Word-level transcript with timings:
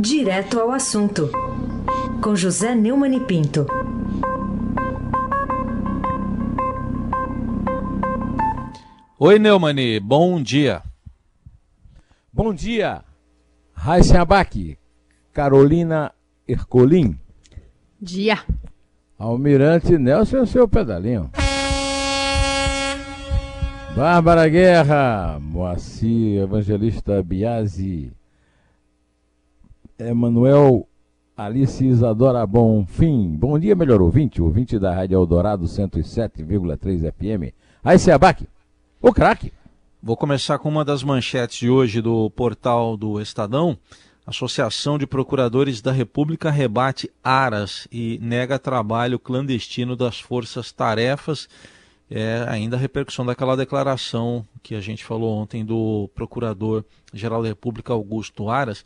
Direto 0.00 0.60
ao 0.60 0.70
assunto, 0.70 1.28
com 2.22 2.36
José 2.36 2.72
Neumann 2.72 3.16
e 3.16 3.20
Pinto. 3.20 3.66
Oi, 9.18 9.40
Neumani, 9.40 9.98
bom 9.98 10.40
dia. 10.40 10.82
Bom 12.32 12.54
dia, 12.54 13.02
Raíssa 13.72 14.20
Abac, 14.20 14.78
Carolina 15.32 16.12
Ercolim. 16.46 17.18
Dia. 18.00 18.38
Almirante 19.18 19.98
Nelson, 19.98 20.46
seu 20.46 20.68
pedalinho. 20.68 21.28
Bárbara 23.96 24.48
Guerra, 24.48 25.40
Moacir 25.40 26.42
Evangelista 26.42 27.20
Biasi, 27.20 28.12
Emanuel 29.98 30.86
Alice 31.36 31.84
Isadora 31.84 32.46
Bonfim. 32.46 33.36
Bom 33.36 33.58
dia, 33.58 33.74
melhor 33.74 34.00
ouvinte, 34.00 34.40
ouvinte 34.40 34.78
da 34.78 34.94
Rádio 34.94 35.16
Eldorado 35.16 35.64
107,3 35.64 37.12
FM. 37.12 37.52
Aí, 37.82 37.98
Seabac, 37.98 38.46
o 39.02 39.12
craque. 39.12 39.52
Vou 40.00 40.16
começar 40.16 40.58
com 40.60 40.68
uma 40.68 40.84
das 40.84 41.02
manchetes 41.02 41.58
de 41.58 41.68
hoje 41.68 42.00
do 42.00 42.30
portal 42.30 42.96
do 42.96 43.20
Estadão. 43.20 43.76
Associação 44.24 44.98
de 44.98 45.06
Procuradores 45.06 45.82
da 45.82 45.90
República 45.90 46.48
rebate 46.48 47.10
aras 47.22 47.88
e 47.90 48.20
nega 48.22 48.56
trabalho 48.56 49.18
clandestino 49.18 49.96
das 49.96 50.20
forças-tarefas. 50.20 51.48
É 52.08 52.44
ainda 52.48 52.76
a 52.76 52.78
repercussão 52.78 53.26
daquela 53.26 53.56
declaração 53.56 54.46
que 54.62 54.76
a 54.76 54.80
gente 54.80 55.04
falou 55.04 55.36
ontem 55.36 55.64
do 55.64 56.08
Procurador-Geral 56.14 57.42
da 57.42 57.48
República, 57.48 57.92
Augusto 57.92 58.48
Aras. 58.48 58.84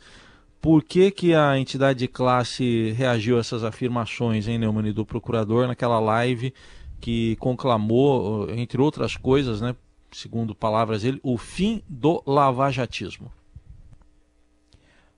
Por 0.63 0.81
que, 0.81 1.11
que 1.11 1.35
a 1.35 1.59
entidade 1.59 1.99
de 1.99 2.07
classe 2.07 2.91
reagiu 2.91 3.35
a 3.35 3.41
essas 3.41 3.65
afirmações, 3.65 4.47
em 4.47 4.57
Neumann, 4.57 4.93
do 4.93 5.05
procurador, 5.05 5.67
naquela 5.67 5.99
live 5.99 6.53
que 7.01 7.35
conclamou, 7.35 8.49
entre 8.49 8.81
outras 8.81 9.17
coisas, 9.17 9.59
né, 9.59 9.75
segundo 10.09 10.55
palavras 10.55 11.01
dele, 11.01 11.19
o 11.21 11.37
fim 11.37 11.83
do 11.89 12.23
lavajatismo? 12.25 13.29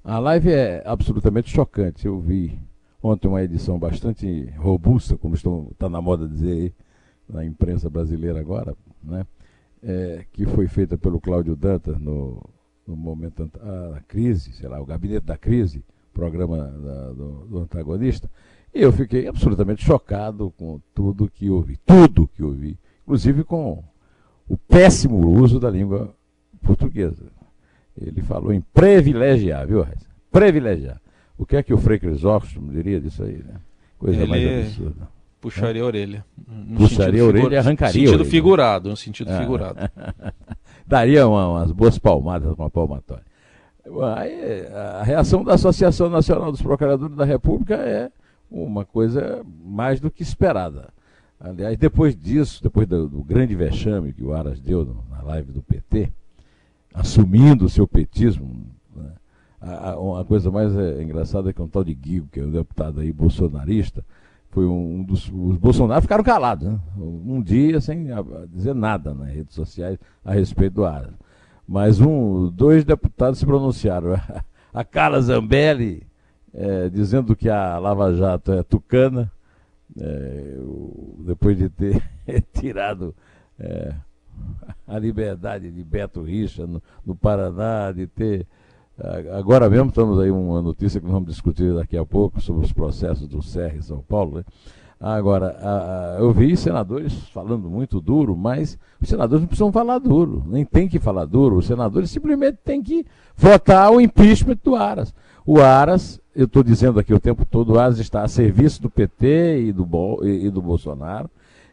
A 0.04 0.18
live 0.18 0.50
é 0.50 0.82
absolutamente 0.84 1.52
chocante. 1.52 2.08
Eu 2.08 2.20
vi 2.20 2.60
ontem 3.00 3.28
uma 3.28 3.44
edição 3.44 3.78
bastante 3.78 4.52
robusta, 4.58 5.16
como 5.16 5.36
está 5.36 5.88
na 5.88 6.02
moda 6.02 6.28
dizer 6.28 6.54
aí, 6.54 6.74
na 7.30 7.46
imprensa 7.46 7.88
brasileira 7.88 8.40
agora, 8.40 8.76
né? 9.04 9.28
É, 9.84 10.26
que 10.34 10.48
foi 10.48 10.68
feita 10.68 10.98
pelo 10.98 11.22
Cláudio 11.22 11.56
Dantas 11.56 12.00
no 12.00 12.42
no 12.88 12.96
momento 12.96 13.50
a 13.94 14.00
crise, 14.08 14.54
sei 14.54 14.70
lá, 14.70 14.80
o 14.80 14.86
gabinete 14.86 15.26
da 15.26 15.38
crise, 15.38 15.84
programa 16.14 16.58
da, 16.58 17.10
do, 17.10 17.48
do, 17.48 17.60
antagonista, 17.60 18.30
e 18.74 18.82
eu 18.82 18.92
fiquei 18.92 19.28
absolutamente 19.28 19.84
chocado 19.84 20.54
com 20.58 20.80
tudo 20.94 21.30
que 21.30 21.50
ouvi, 21.50 21.78
tudo 21.86 22.28
que 22.28 22.44
ouvi, 22.44 22.78
inclusive 23.04 23.44
com 23.44 23.84
o 24.48 24.58
péssimo 24.58 25.28
uso 25.28 25.60
da 25.60 25.70
língua 25.70 26.16
portuguesa. 26.62 27.26
Ele 28.00 28.22
falou 28.22 28.54
em 28.54 28.62
privilegiar, 28.62 29.66
viu, 29.68 29.82
Reis? 29.82 30.08
Privilegiar. 30.32 31.02
O 31.38 31.46
que 31.46 31.56
é 31.56 31.64
que 31.64 31.74
o 31.74 31.78
Frei 31.78 31.98
Crisóstomo 31.98 32.72
diria 32.72 33.00
disso 33.00 33.24
aí, 33.24 33.38
né? 33.38 33.56
Coisa 33.98 34.22
Ele 34.22 34.30
mais 34.30 34.68
absurda. 34.68 35.16
Puxaria 35.40 35.82
é? 35.82 35.84
a 35.84 35.86
orelha. 35.86 36.26
Puxaria 36.78 37.22
a 37.22 37.26
orelha 37.26 37.54
e 37.54 37.58
arrancaria. 37.58 38.02
No 38.02 38.08
sentido 38.08 38.26
figurado, 38.26 38.90
no 38.90 38.98
sentido 38.98 39.32
ah. 39.32 39.40
figurado. 39.40 39.80
daria 40.86 41.28
uma, 41.28 41.50
umas 41.50 41.72
boas 41.72 41.98
palmadas 41.98 42.54
com 42.56 42.64
a 42.64 42.70
palmatória. 42.70 43.26
Aí, 44.16 44.68
a 44.68 45.04
reação 45.04 45.44
da 45.44 45.54
Associação 45.54 46.10
Nacional 46.10 46.52
dos 46.52 46.62
Procuradores 46.62 47.16
da 47.16 47.26
República 47.26 47.76
é 47.76 48.12
uma 48.50 48.86
coisa 48.86 49.46
mais 49.64 50.00
do 50.00 50.10
que 50.10 50.24
esperada. 50.24 50.90
Aliás, 51.40 51.78
depois 51.78 52.16
disso, 52.16 52.64
depois 52.64 52.88
do, 52.88 53.08
do 53.08 53.24
grande 53.24 53.56
vexame 53.56 54.14
que 54.14 54.24
o 54.24 54.34
Aras 54.34 54.60
deu 54.60 55.04
na 55.10 55.22
live 55.22 55.52
do 55.52 55.62
PT, 55.62 56.10
assumindo 56.94 57.66
o 57.66 57.70
seu 57.70 57.88
petismo, 57.88 58.66
né, 58.96 59.12
a, 59.60 59.92
a, 59.92 60.00
uma 60.00 60.24
coisa 60.24 60.50
mais 60.50 60.76
é, 60.76 61.04
engraçada 61.04 61.50
é 61.50 61.54
que 61.54 61.62
um 61.62 61.68
tal 61.68 61.84
de 61.84 61.94
Guigo, 61.94 62.28
que 62.32 62.40
é 62.40 62.44
um 62.44 62.52
deputado 62.52 63.02
aí 63.02 63.12
bolsonarista, 63.12 64.04
foi 64.56 64.66
um 64.66 65.04
dos. 65.04 65.26
Os 65.26 65.58
Bolsonaro 65.58 66.02
ficaram 66.02 66.24
calados, 66.24 66.66
né? 66.66 66.80
um 66.98 67.42
dia 67.42 67.82
sem 67.82 68.08
dizer 68.48 68.74
nada 68.74 69.14
nas 69.14 69.28
redes 69.28 69.54
sociais 69.54 70.00
a 70.24 70.32
respeito 70.32 70.76
do 70.76 70.86
Aras. 70.86 71.14
Mas 71.68 72.00
um, 72.00 72.50
dois 72.50 72.86
deputados 72.86 73.38
se 73.38 73.46
pronunciaram. 73.46 74.16
A 74.74 74.84
Carla 74.84 75.22
Zambelli, 75.22 76.06
é, 76.54 76.90
dizendo 76.90 77.34
que 77.34 77.50
a 77.50 77.78
Lava 77.78 78.14
Jato 78.14 78.52
é 78.52 78.62
tucana, 78.62 79.32
é, 79.98 80.58
depois 81.20 81.58
de 81.58 81.70
ter 81.70 82.04
tirado 82.52 83.16
é, 83.58 83.96
a 84.86 85.00
liberdade 85.00 85.72
de 85.72 85.82
Beto 85.82 86.22
Richa 86.22 86.68
no, 86.68 86.84
no 87.06 87.16
Paraná, 87.16 87.94
de 87.94 88.06
ter 88.06 88.46
Agora 89.38 89.70
mesmo 89.70 89.90
estamos 89.90 90.18
aí 90.20 90.32
uma 90.32 90.62
notícia 90.62 91.02
que 91.02 91.08
vamos 91.08 91.28
discutir 91.30 91.74
daqui 91.74 91.98
a 91.98 92.06
pouco 92.06 92.40
sobre 92.40 92.66
os 92.66 92.72
processos 92.72 93.28
do 93.28 93.42
CER 93.42 93.84
São 93.84 94.00
Paulo. 94.00 94.38
Né? 94.38 94.44
Agora, 95.00 95.48
a, 95.62 96.16
a, 96.16 96.20
eu 96.20 96.32
vi 96.32 96.56
senadores 96.56 97.14
falando 97.30 97.70
muito 97.70 98.00
duro, 98.00 98.36
mas 98.38 98.80
os 99.02 99.10
senadores 99.10 99.42
não 99.42 99.48
precisam 99.48 99.72
falar 99.72 100.00
duro, 100.00 100.44
nem 100.48 100.64
tem 100.64 100.88
que 100.88 100.98
falar 101.00 101.26
duro. 101.26 101.58
Os 101.58 101.68
senadores 101.68 102.10
simplesmente 102.10 102.58
têm 102.64 102.82
que 102.82 103.06
votar 103.36 103.92
o 103.92 104.00
impeachment 104.00 104.58
do 104.64 104.76
Aras. 104.76 105.14
O 105.46 105.60
Aras, 105.60 106.22
eu 106.34 106.46
estou 106.46 106.64
dizendo 106.64 106.98
aqui 106.98 107.14
o 107.14 107.20
tempo 107.20 107.46
todo, 107.46 107.74
o 107.74 107.80
Aras 107.80 108.00
está 108.00 108.24
a 108.24 108.30
serviço 108.30 108.82
do 108.82 108.90
PT 108.90 109.66
e 109.68 109.74
do, 109.74 109.86
e, 110.24 110.46
e 110.46 110.50
do 110.50 110.62
Bolsonaro, 110.62 111.30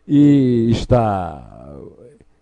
e 0.06 0.68
está 0.70 1.72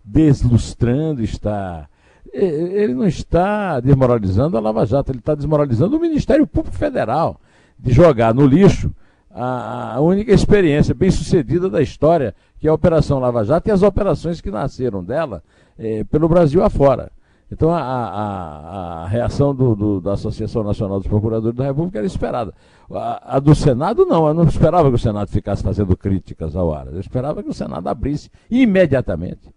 deslustrando, 0.03 1.23
está 1.23 1.87
ele 2.33 2.93
não 2.93 3.05
está 3.05 3.79
desmoralizando 3.79 4.57
a 4.57 4.61
Lava 4.61 4.85
Jato, 4.85 5.11
ele 5.11 5.19
está 5.19 5.35
desmoralizando 5.35 5.97
o 5.97 5.99
Ministério 5.99 6.47
Público 6.47 6.77
Federal 6.77 7.39
de 7.77 7.91
jogar 7.91 8.33
no 8.33 8.45
lixo 8.45 8.91
a, 9.33 9.99
única 9.99 10.33
experiência 10.33 10.93
bem 10.93 11.09
sucedida 11.09 11.69
da 11.69 11.81
história, 11.81 12.35
que 12.59 12.67
é 12.67 12.69
a 12.69 12.73
Operação 12.73 13.19
Lava 13.19 13.43
Jato 13.43 13.69
e 13.69 13.71
as 13.71 13.81
operações 13.81 14.41
que 14.41 14.51
nasceram 14.51 15.03
dela 15.03 15.43
é, 15.77 16.03
pelo 16.03 16.27
Brasil 16.27 16.63
afora. 16.63 17.11
Então 17.51 17.69
a, 17.69 17.81
a, 17.81 19.03
a 19.03 19.07
reação 19.07 19.53
do, 19.53 19.75
do, 19.75 20.01
da 20.01 20.13
Associação 20.13 20.63
Nacional 20.63 20.99
dos 20.99 21.07
Procuradores 21.07 21.57
da 21.57 21.65
República 21.65 21.97
era 21.97 22.07
esperada. 22.07 22.53
A, 22.89 23.35
a, 23.35 23.39
do 23.39 23.53
Senado 23.53 24.05
não, 24.05 24.27
eu 24.27 24.33
não 24.33 24.43
esperava 24.43 24.89
que 24.89 24.95
o 24.95 24.99
Senado 24.99 25.29
ficasse 25.29 25.61
fazendo 25.61 25.97
críticas 25.97 26.55
ao 26.55 26.73
Aras, 26.73 26.93
eu 26.93 26.99
esperava 26.99 27.43
que 27.43 27.49
o 27.49 27.53
Senado 27.53 27.87
abrisse 27.87 28.29
imediatamente 28.49 29.49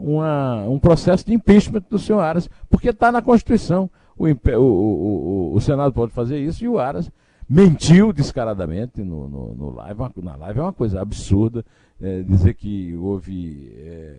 uma, 0.00 0.64
um 0.68 0.78
processo 0.78 1.26
de 1.26 1.34
impeachment 1.34 1.82
do 1.88 1.98
senhor 1.98 2.20
Aras, 2.20 2.48
porque 2.68 2.88
está 2.88 3.12
na 3.12 3.20
Constituição. 3.20 3.90
O, 4.16 4.26
o, 4.26 4.60
o, 4.60 5.52
o, 5.54 5.60
Senado 5.60 5.92
pode 5.92 6.12
fazer 6.12 6.38
isso 6.38 6.64
e 6.64 6.68
o 6.68 6.78
Aras 6.78 7.10
mentiu 7.48 8.12
descaradamente 8.12 9.02
no, 9.02 9.28
no, 9.28 9.54
no 9.54 9.70
live. 9.70 10.00
Na 10.22 10.36
live 10.36 10.58
é 10.58 10.62
uma 10.62 10.72
coisa 10.72 11.00
absurda 11.00 11.64
é, 12.00 12.22
dizer 12.22 12.54
que 12.54 12.94
houve. 12.96 13.72
É, 13.76 14.16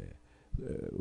é 0.62 0.92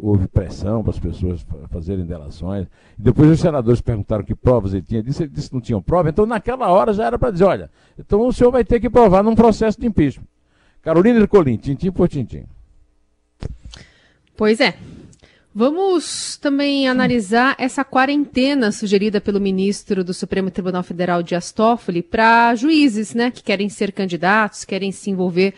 houve 0.00 0.28
pressão 0.28 0.82
para 0.82 0.90
as 0.90 0.98
pessoas 0.98 1.44
fazerem 1.70 2.04
delações. 2.04 2.66
Depois 2.96 3.30
os 3.30 3.40
senadores 3.40 3.80
perguntaram 3.80 4.22
que 4.22 4.34
provas 4.34 4.74
ele 4.74 4.82
tinha, 4.82 5.02
disse, 5.02 5.22
ele 5.22 5.32
disse 5.32 5.48
que 5.48 5.54
não 5.54 5.62
tinham 5.62 5.82
prova. 5.82 6.10
Então, 6.10 6.26
naquela 6.26 6.68
hora 6.68 6.92
já 6.92 7.06
era 7.06 7.18
para 7.18 7.30
dizer: 7.30 7.44
olha, 7.44 7.70
então 7.98 8.26
o 8.26 8.32
senhor 8.32 8.50
vai 8.50 8.64
ter 8.64 8.78
que 8.80 8.90
provar 8.90 9.22
num 9.22 9.34
processo 9.34 9.80
de 9.80 9.86
impeachment. 9.86 10.26
Carolina 10.82 11.20
Ercolim, 11.20 11.56
tintim 11.56 11.90
por 11.90 12.08
tintim. 12.08 12.44
Pois 14.42 14.58
é. 14.58 14.74
Vamos 15.54 16.36
também 16.36 16.88
analisar 16.88 17.54
essa 17.60 17.84
quarentena 17.84 18.72
sugerida 18.72 19.20
pelo 19.20 19.40
ministro 19.40 20.02
do 20.02 20.12
Supremo 20.12 20.50
Tribunal 20.50 20.82
Federal, 20.82 21.22
Dias 21.22 21.52
Toffoli, 21.52 22.02
para 22.02 22.52
juízes 22.56 23.14
né, 23.14 23.30
que 23.30 23.40
querem 23.40 23.68
ser 23.68 23.92
candidatos, 23.92 24.64
querem 24.64 24.90
se 24.90 25.10
envolver 25.10 25.54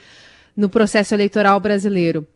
no 0.55 0.69
processo 0.69 1.15
eleitoral 1.15 1.59
brasileiro. 1.61 2.29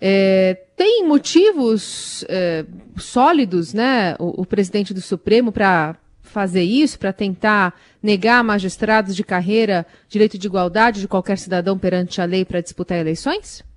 É, 0.00 0.62
tem 0.76 1.04
motivos 1.08 2.24
é, 2.28 2.64
sólidos, 2.96 3.74
né, 3.74 4.14
o, 4.20 4.42
o 4.42 4.46
presidente 4.46 4.94
do 4.94 5.00
Supremo, 5.00 5.50
para 5.50 5.96
fazer 6.22 6.62
isso, 6.62 7.00
para 7.00 7.12
tentar 7.12 7.74
negar 8.00 8.44
magistrados 8.44 9.16
de 9.16 9.24
carreira 9.24 9.84
direito 10.08 10.38
de 10.38 10.46
igualdade 10.46 11.00
de 11.00 11.08
qualquer 11.08 11.36
cidadão 11.36 11.76
perante 11.76 12.20
a 12.20 12.24
lei 12.26 12.44
para 12.44 12.60
disputar 12.60 12.96
eleições? 12.96 13.68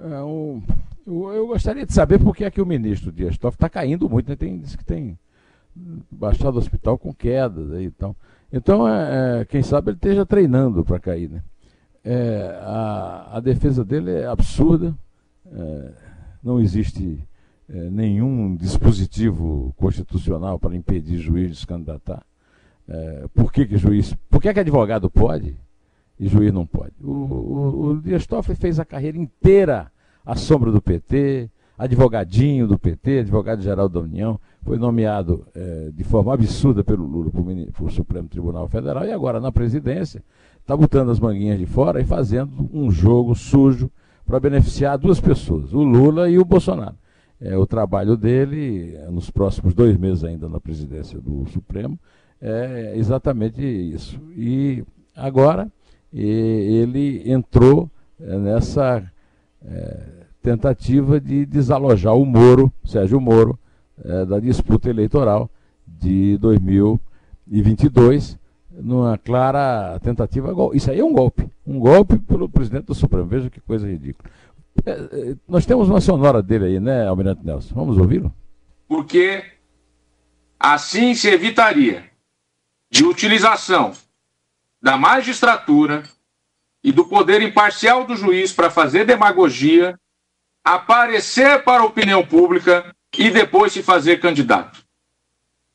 É 0.00 0.20
eu, 0.20 0.62
eu, 1.06 1.46
gostaria 1.48 1.84
de 1.84 1.92
saber 1.92 2.18
por 2.18 2.36
que 2.36 2.44
é 2.44 2.50
que 2.50 2.60
o 2.60 2.66
ministro 2.66 3.10
Dias 3.10 3.36
Toffoli 3.36 3.56
está 3.56 3.68
caindo 3.68 4.08
muito, 4.08 4.28
né? 4.28 4.36
tem, 4.36 4.58
diz 4.58 4.76
que 4.76 4.84
tem 4.84 5.18
baixado 6.10 6.56
o 6.56 6.58
hospital 6.58 6.98
com 6.98 7.12
quedas 7.12 7.72
aí, 7.72 7.86
então. 7.86 8.14
Então, 8.52 8.88
é, 8.88 9.44
quem 9.44 9.62
sabe 9.62 9.90
ele 9.90 9.96
esteja 9.96 10.24
treinando 10.24 10.84
para 10.84 10.98
cair, 10.98 11.28
né? 11.28 11.42
É, 12.04 12.58
a, 12.62 13.36
a, 13.36 13.40
defesa 13.40 13.84
dele 13.84 14.10
é 14.10 14.26
absurda, 14.26 14.94
é, 15.52 15.92
não 16.42 16.58
existe 16.58 17.22
é, 17.68 17.90
nenhum 17.90 18.56
dispositivo 18.56 19.74
constitucional 19.76 20.58
para 20.58 20.74
impedir 20.74 21.18
juiz 21.18 21.50
de 21.50 21.56
se 21.56 21.66
candidatar. 21.66 22.24
É, 22.88 23.26
por 23.34 23.52
que, 23.52 23.66
que 23.66 23.76
juiz. 23.76 24.14
Por 24.30 24.40
que, 24.40 24.52
que 24.54 24.60
advogado 24.60 25.10
pode 25.10 25.56
e 26.18 26.28
juiz 26.28 26.52
não 26.52 26.66
pode? 26.66 26.92
O, 27.02 27.10
o, 27.10 27.86
o 27.90 28.02
Dias 28.02 28.26
Toffoli 28.26 28.56
fez 28.56 28.78
a 28.80 28.84
carreira 28.84 29.16
inteira 29.16 29.90
à 30.24 30.34
sombra 30.34 30.70
do 30.70 30.80
PT, 30.80 31.50
advogadinho 31.78 32.66
do 32.66 32.78
PT, 32.78 33.20
advogado-geral 33.20 33.88
da 33.88 34.00
União, 34.00 34.38
foi 34.62 34.76
nomeado 34.76 35.46
é, 35.54 35.90
de 35.94 36.02
forma 36.02 36.34
absurda 36.34 36.82
pelo 36.82 37.06
Lula 37.06 37.30
para 37.30 37.84
o 37.84 37.90
Supremo 37.90 38.28
Tribunal 38.28 38.68
Federal 38.68 39.04
e 39.06 39.12
agora 39.12 39.40
na 39.40 39.52
presidência 39.52 40.22
está 40.60 40.76
botando 40.76 41.10
as 41.10 41.20
manguinhas 41.20 41.58
de 41.58 41.66
fora 41.66 42.00
e 42.00 42.04
fazendo 42.04 42.68
um 42.72 42.90
jogo 42.90 43.34
sujo 43.34 43.90
para 44.26 44.40
beneficiar 44.40 44.98
duas 44.98 45.20
pessoas, 45.20 45.72
o 45.72 45.82
Lula 45.82 46.28
e 46.28 46.38
o 46.38 46.44
Bolsonaro. 46.44 46.96
É, 47.40 47.56
o 47.56 47.66
trabalho 47.66 48.16
dele, 48.16 48.98
nos 49.10 49.30
próximos 49.30 49.72
dois 49.72 49.96
meses 49.96 50.24
ainda 50.24 50.48
na 50.48 50.60
presidência 50.60 51.20
do 51.20 51.46
Supremo, 51.46 51.98
é 52.42 52.94
exatamente 52.96 53.62
isso. 53.62 54.20
E 54.36 54.84
agora 55.16 55.70
e, 56.12 56.22
ele 56.22 57.30
entrou 57.30 57.90
é, 58.20 58.36
nessa 58.36 59.10
é, 59.64 60.06
tentativa 60.42 61.20
de 61.20 61.46
desalojar 61.46 62.14
o 62.14 62.24
Moro, 62.24 62.72
Sérgio 62.84 63.20
Moro, 63.20 63.58
é, 64.04 64.24
da 64.24 64.40
disputa 64.40 64.88
eleitoral 64.88 65.50
de 65.86 66.36
2022, 66.38 68.38
numa 68.70 69.18
clara 69.18 69.98
tentativa. 70.00 70.54
Isso 70.74 70.90
aí 70.90 71.00
é 71.00 71.04
um 71.04 71.12
golpe. 71.12 71.48
Um 71.66 71.78
golpe 71.78 72.18
pelo 72.18 72.48
presidente 72.48 72.86
do 72.86 72.94
Supremo. 72.94 73.26
Veja 73.26 73.50
que 73.50 73.60
coisa 73.60 73.88
ridícula. 73.88 74.30
É, 74.86 75.34
nós 75.46 75.66
temos 75.66 75.88
uma 75.88 76.00
sonora 76.00 76.42
dele 76.42 76.66
aí, 76.66 76.80
né, 76.80 77.06
Almirante 77.06 77.44
Nelson? 77.44 77.74
Vamos 77.74 77.98
ouvi-lo? 77.98 78.32
Porque 78.86 79.44
assim 80.58 81.14
se 81.14 81.28
evitaria 81.28 82.04
de 82.90 83.04
utilização 83.04 83.92
da 84.80 84.96
magistratura 84.96 86.02
e 86.82 86.92
do 86.92 87.04
poder 87.04 87.42
imparcial 87.42 88.04
do 88.04 88.16
juiz 88.16 88.52
para 88.52 88.70
fazer 88.70 89.04
demagogia, 89.04 89.98
aparecer 90.64 91.62
para 91.64 91.82
a 91.82 91.86
opinião 91.86 92.24
pública 92.24 92.94
e 93.16 93.30
depois 93.30 93.72
se 93.72 93.82
fazer 93.82 94.20
candidato. 94.20 94.84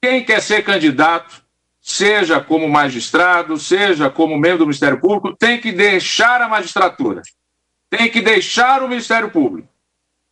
Quem 0.01 0.23
quer 0.23 0.41
ser 0.41 0.63
candidato, 0.63 1.43
seja 1.81 2.39
como 2.39 2.69
magistrado, 2.69 3.57
seja 3.57 4.09
como 4.09 4.37
membro 4.37 4.59
do 4.59 4.65
Ministério 4.65 4.99
Público, 4.99 5.35
tem 5.35 5.59
que 5.59 5.71
deixar 5.71 6.41
a 6.41 6.47
magistratura, 6.47 7.21
tem 7.89 8.09
que 8.09 8.21
deixar 8.21 8.83
o 8.83 8.87
Ministério 8.87 9.29
Público. 9.29 9.67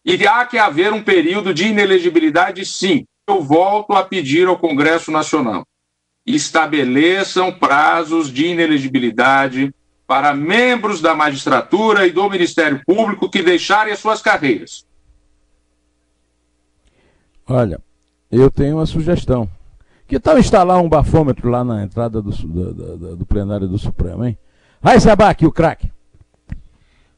E 0.04 0.26
há 0.26 0.46
que 0.46 0.58
haver 0.58 0.92
um 0.94 1.04
período 1.04 1.54
de 1.54 1.68
inelegibilidade, 1.68 2.66
sim. 2.66 3.06
Eu 3.28 3.42
volto 3.42 3.94
a 3.94 4.04
pedir 4.04 4.48
ao 4.48 4.58
Congresso 4.58 5.12
Nacional: 5.12 5.66
estabeleçam 6.26 7.52
prazos 7.52 8.32
de 8.32 8.48
inelegibilidade 8.48 9.74
para 10.06 10.34
membros 10.34 11.02
da 11.02 11.16
magistratura 11.16 12.06
e 12.06 12.12
do 12.12 12.30
Ministério 12.30 12.82
Público 12.86 13.30
que 13.30 13.42
deixarem 13.42 13.94
as 13.94 14.00
suas 14.00 14.22
carreiras. 14.22 14.86
Olha, 17.48 17.80
eu 18.32 18.52
tenho 18.52 18.78
uma 18.78 18.86
sugestão. 18.86 19.50
Que 20.08 20.20
tal 20.20 20.38
instalar 20.38 20.82
um 20.82 20.90
bafômetro 20.90 21.50
lá 21.50 21.64
na 21.64 21.84
entrada 21.84 22.22
do, 22.22 22.32
do, 22.32 22.74
do, 22.74 23.16
do 23.16 23.26
plenário 23.26 23.68
do 23.68 23.78
Supremo, 23.78 24.26
hein? 24.26 24.38
Vai, 24.82 25.00
Sabac, 25.00 25.46
o 25.46 25.52
craque. 25.52 25.92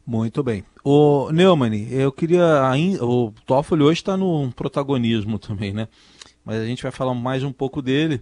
Muito 0.06 0.44
bem. 0.44 0.64
O 0.84 1.32
Neumann, 1.32 1.88
eu 1.90 2.12
queria. 2.12 2.44
O 3.02 3.34
Toffoli 3.46 3.82
hoje 3.84 4.02
está 4.02 4.18
no 4.18 4.52
protagonismo 4.52 5.40
também, 5.40 5.74
né? 5.74 5.88
Mas 6.44 6.62
a 6.62 6.66
gente 6.66 6.84
vai 6.84 6.92
falar 6.92 7.14
mais 7.14 7.42
um 7.42 7.54
pouco 7.54 7.82
dele, 7.82 8.22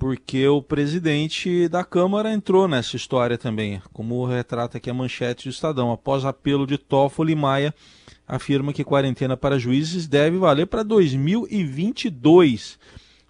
porque 0.00 0.48
o 0.48 0.62
presidente 0.62 1.68
da 1.68 1.84
Câmara 1.84 2.32
entrou 2.32 2.66
nessa 2.66 2.96
história 2.96 3.36
também, 3.36 3.82
como 3.92 4.24
retrata 4.24 4.78
aqui 4.78 4.88
a 4.88 4.94
manchete 4.94 5.46
do 5.46 5.52
Estadão. 5.52 5.92
Após 5.92 6.24
apelo 6.24 6.66
de 6.66 6.78
Toffoli, 6.78 7.34
Maia 7.34 7.74
afirma 8.26 8.72
que 8.72 8.82
quarentena 8.82 9.36
para 9.36 9.58
juízes 9.58 10.08
deve 10.08 10.38
valer 10.38 10.66
para 10.66 10.82
2022, 10.82 12.78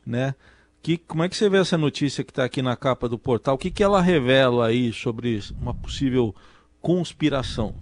né? 0.07 0.37
Que, 0.81 0.97
como 0.97 1.25
é 1.25 1.29
que 1.29 1.37
você 1.37 1.49
vê 1.49 1.59
essa 1.59 1.77
notícia 1.77 2.23
que 2.23 2.31
está 2.31 2.45
aqui 2.45 2.63
na 2.63 2.77
capa 2.77 3.09
do 3.09 3.19
portal? 3.19 3.57
O 3.57 3.59
que, 3.59 3.73
que 3.73 3.83
ela 3.83 4.01
revela 4.01 4.69
aí 4.69 4.93
sobre 4.93 5.41
uma 5.61 5.75
possível 5.75 6.33
conspiração? 6.81 7.75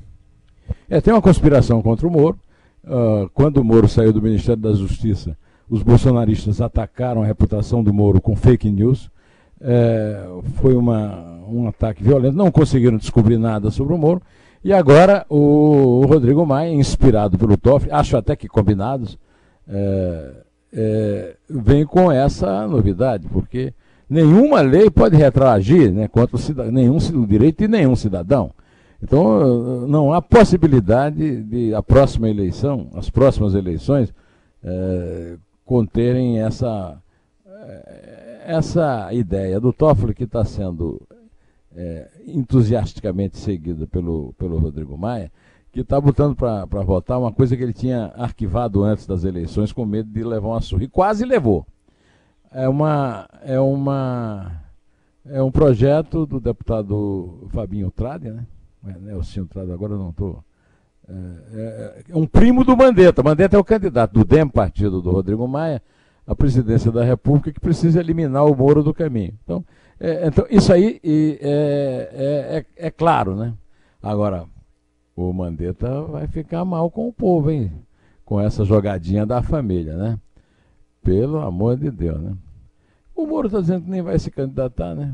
É, 0.88 0.98
tem 0.98 1.12
uma 1.12 1.20
conspiração 1.20 1.82
contra 1.82 2.08
o 2.08 2.10
Moro. 2.10 2.40
Uh, 2.82 3.28
quando 3.34 3.58
o 3.58 3.64
Moro 3.64 3.86
saiu 3.86 4.14
do 4.14 4.22
Ministério 4.22 4.62
da 4.62 4.72
Justiça, 4.72 5.36
os 5.68 5.82
bolsonaristas 5.82 6.60
atacaram 6.60 7.22
a 7.22 7.26
reputação 7.26 7.82
do 7.82 7.92
Moro 7.92 8.20
com 8.20 8.34
fake 8.34 8.70
news. 8.70 9.10
É, 9.60 10.24
foi 10.56 10.74
uma, 10.74 11.42
um 11.48 11.68
ataque 11.68 12.02
violento, 12.02 12.36
não 12.36 12.50
conseguiram 12.50 12.96
descobrir 12.96 13.38
nada 13.38 13.70
sobre 13.70 13.92
o 13.92 13.98
Moro. 13.98 14.22
E 14.64 14.72
agora 14.72 15.24
o, 15.28 16.00
o 16.00 16.06
Rodrigo 16.06 16.44
Maia, 16.44 16.72
inspirado 16.72 17.38
pelo 17.38 17.56
Toffoli, 17.56 17.92
acho 17.92 18.16
até 18.16 18.34
que 18.34 18.48
combinados, 18.48 19.18
é, 19.68 20.32
é, 20.72 21.36
vem 21.48 21.84
com 21.84 22.10
essa 22.10 22.66
novidade, 22.66 23.28
porque 23.28 23.72
nenhuma 24.08 24.60
lei 24.60 24.90
pode 24.90 25.16
retroagir 25.16 25.92
né, 25.92 26.08
contra 26.08 26.36
o 26.36 26.38
cidadão, 26.38 26.72
nenhum 26.72 26.98
direito 27.26 27.58
de 27.58 27.68
nenhum 27.68 27.94
cidadão. 27.94 28.52
Então 29.02 29.86
não 29.86 30.12
há 30.12 30.20
possibilidade 30.20 31.42
de 31.42 31.72
a 31.72 31.82
próxima 31.82 32.28
eleição, 32.28 32.90
as 32.94 33.08
próximas 33.08 33.54
eleições, 33.54 34.12
é, 34.62 35.36
conterem 35.68 36.40
essa, 36.40 36.98
é, 37.46 38.44
essa 38.46 39.12
ideia 39.12 39.60
do 39.60 39.70
Toffoli 39.70 40.14
que 40.14 40.24
está 40.24 40.42
sendo 40.42 40.98
é, 41.76 42.08
entusiasticamente 42.26 43.36
seguida 43.36 43.86
pelo, 43.86 44.32
pelo 44.38 44.58
Rodrigo 44.58 44.96
Maia, 44.96 45.30
que 45.70 45.80
está 45.80 46.00
botando 46.00 46.34
para 46.34 46.64
votar 46.82 47.18
uma 47.18 47.30
coisa 47.30 47.54
que 47.54 47.62
ele 47.62 47.74
tinha 47.74 48.06
arquivado 48.16 48.82
antes 48.82 49.06
das 49.06 49.24
eleições 49.24 49.70
com 49.70 49.84
medo 49.84 50.10
de 50.10 50.24
levar 50.24 50.48
uma 50.48 50.60
surra. 50.62 50.84
E 50.84 50.88
quase 50.88 51.26
levou. 51.26 51.66
É, 52.50 52.66
uma, 52.66 53.28
é, 53.42 53.60
uma, 53.60 54.62
é 55.26 55.42
um 55.42 55.50
projeto 55.50 56.24
do 56.24 56.40
deputado 56.40 57.46
Fabinho 57.50 57.90
Trade, 57.90 58.30
né? 58.30 58.46
É, 59.06 59.14
o 59.14 59.22
senhor 59.22 59.46
Trade, 59.46 59.70
agora 59.70 59.92
eu 59.92 59.98
não 59.98 60.08
estou. 60.08 60.42
É, 61.08 61.12
é, 61.54 62.02
é, 62.10 62.16
um 62.16 62.26
primo 62.26 62.64
do 62.64 62.76
Mandetta. 62.76 63.22
Mandetta 63.22 63.56
é 63.56 63.58
o 63.58 63.64
candidato 63.64 64.12
do 64.12 64.24
DEM, 64.24 64.48
partido 64.48 65.00
do 65.00 65.10
Rodrigo 65.10 65.48
Maia, 65.48 65.82
à 66.26 66.34
presidência 66.34 66.92
da 66.92 67.02
República, 67.02 67.50
que 67.50 67.60
precisa 67.60 67.98
eliminar 67.98 68.44
o 68.44 68.54
Moro 68.54 68.82
do 68.82 68.92
caminho. 68.92 69.32
Então, 69.42 69.64
é, 69.98 70.28
então, 70.28 70.46
isso 70.50 70.72
aí 70.72 71.00
é, 71.02 71.38
é, 71.42 72.58
é, 72.58 72.86
é, 72.86 72.90
claro, 72.90 73.34
né? 73.34 73.54
Agora, 74.02 74.44
o 75.16 75.32
Mandetta 75.32 76.02
vai 76.02 76.26
ficar 76.28 76.64
mal 76.64 76.90
com 76.90 77.08
o 77.08 77.12
povo, 77.12 77.50
hein? 77.50 77.72
Com 78.24 78.38
essa 78.38 78.64
jogadinha 78.64 79.24
da 79.24 79.42
família, 79.42 79.96
né? 79.96 80.18
Pelo 81.02 81.40
amor 81.40 81.78
de 81.78 81.90
Deus, 81.90 82.20
né? 82.20 82.36
O 83.16 83.26
Moro 83.26 83.46
está 83.46 83.60
dizendo 83.60 83.84
que 83.84 83.90
nem 83.90 84.02
vai 84.02 84.18
se 84.18 84.30
candidatar, 84.30 84.94
né? 84.94 85.12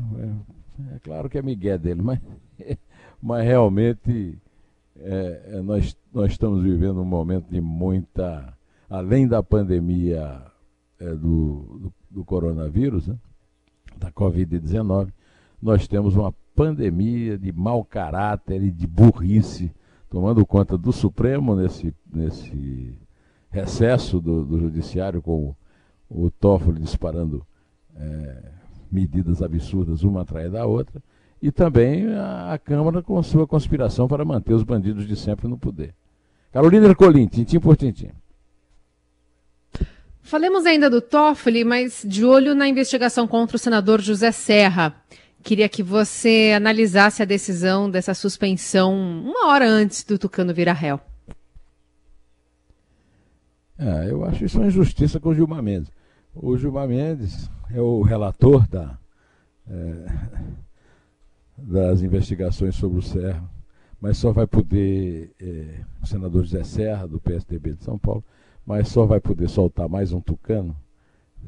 É, 0.93 0.99
claro 0.99 1.29
que 1.29 1.37
é 1.37 1.41
migué 1.41 1.77
dele, 1.77 2.01
mas, 2.01 2.19
mas 3.21 3.45
realmente 3.45 4.37
é, 4.97 5.61
nós, 5.61 5.97
nós 6.13 6.31
estamos 6.31 6.63
vivendo 6.63 7.01
um 7.01 7.05
momento 7.05 7.49
de 7.49 7.61
muita. 7.61 8.53
Além 8.89 9.27
da 9.27 9.41
pandemia 9.41 10.43
do, 10.99 11.79
do, 11.79 11.93
do 12.09 12.23
coronavírus, 12.23 13.07
né? 13.07 13.17
da 13.97 14.11
Covid-19, 14.11 15.11
nós 15.61 15.87
temos 15.87 16.15
uma 16.15 16.33
pandemia 16.55 17.37
de 17.37 17.51
mau 17.51 17.83
caráter 17.83 18.61
e 18.63 18.71
de 18.71 18.85
burrice 18.85 19.71
tomando 20.09 20.45
conta 20.45 20.77
do 20.77 20.93
Supremo 20.93 21.55
nesse, 21.55 21.93
nesse 22.09 22.97
recesso 23.49 24.21
do, 24.21 24.45
do 24.45 24.59
Judiciário, 24.59 25.21
com 25.21 25.55
o, 26.09 26.25
o 26.25 26.31
Toffoli 26.31 26.79
disparando 26.79 27.45
é, 27.95 28.51
medidas 28.89 29.41
absurdas 29.41 30.03
uma 30.03 30.21
atrás 30.21 30.51
da 30.51 30.65
outra, 30.65 31.03
e 31.45 31.51
também 31.51 32.07
a, 32.07 32.57
Câmara 32.57 33.03
com 33.03 33.21
sua 33.21 33.45
conspiração 33.45 34.07
para 34.07 34.25
manter 34.25 34.53
os 34.55 34.63
bandidos 34.63 35.07
de 35.07 35.15
sempre 35.15 35.47
no 35.47 35.59
poder. 35.59 35.93
Carolina 36.51 36.87
Ercolim, 36.87 37.27
tintim 37.27 37.59
por 37.59 37.77
tintim. 37.77 38.09
Falemos 40.23 40.65
ainda 40.65 40.89
do 40.89 41.01
Toffoli, 41.01 41.63
mas 41.63 42.03
de 42.03 42.25
olho 42.25 42.55
na 42.55 42.67
investigação 42.67 43.27
contra 43.27 43.57
o 43.57 43.59
senador 43.59 44.01
José 44.01 44.31
Serra. 44.31 44.95
Queria 45.43 45.69
que 45.69 45.83
você 45.83 46.53
analisasse 46.55 47.21
a 47.21 47.25
decisão 47.25 47.91
dessa 47.91 48.15
suspensão 48.15 48.91
uma 48.95 49.49
hora 49.49 49.69
antes 49.69 50.03
do 50.03 50.17
Tucano 50.17 50.51
virar 50.51 50.73
réu. 50.73 50.99
É, 53.77 54.09
eu 54.09 54.25
acho 54.25 54.45
isso 54.45 54.57
uma 54.57 54.65
injustiça 54.65 55.19
com 55.19 55.29
o 55.29 55.35
Gilmar 55.35 55.61
Mendes. 55.61 55.91
O 56.33 56.57
Gilmar 56.57 56.87
Mendes 56.87 57.47
é 57.71 57.79
o 57.79 58.01
relator 58.01 58.67
da, 58.67 58.97
é, 59.69 60.05
das 61.57 62.01
investigações 62.01 62.75
sobre 62.75 62.99
o 62.99 63.01
Serra, 63.01 63.49
mas 63.99 64.17
só 64.17 64.31
vai 64.31 64.45
poder, 64.45 65.31
é, 65.39 65.81
o 66.01 66.05
senador 66.05 66.43
José 66.43 66.63
Serra, 66.63 67.07
do 67.07 67.19
PSDB 67.19 67.73
de 67.73 67.83
São 67.83 67.97
Paulo, 67.97 68.23
mas 68.65 68.89
só 68.89 69.05
vai 69.05 69.19
poder 69.19 69.47
soltar 69.47 69.87
mais 69.87 70.11
um 70.11 70.19
tucano 70.19 70.75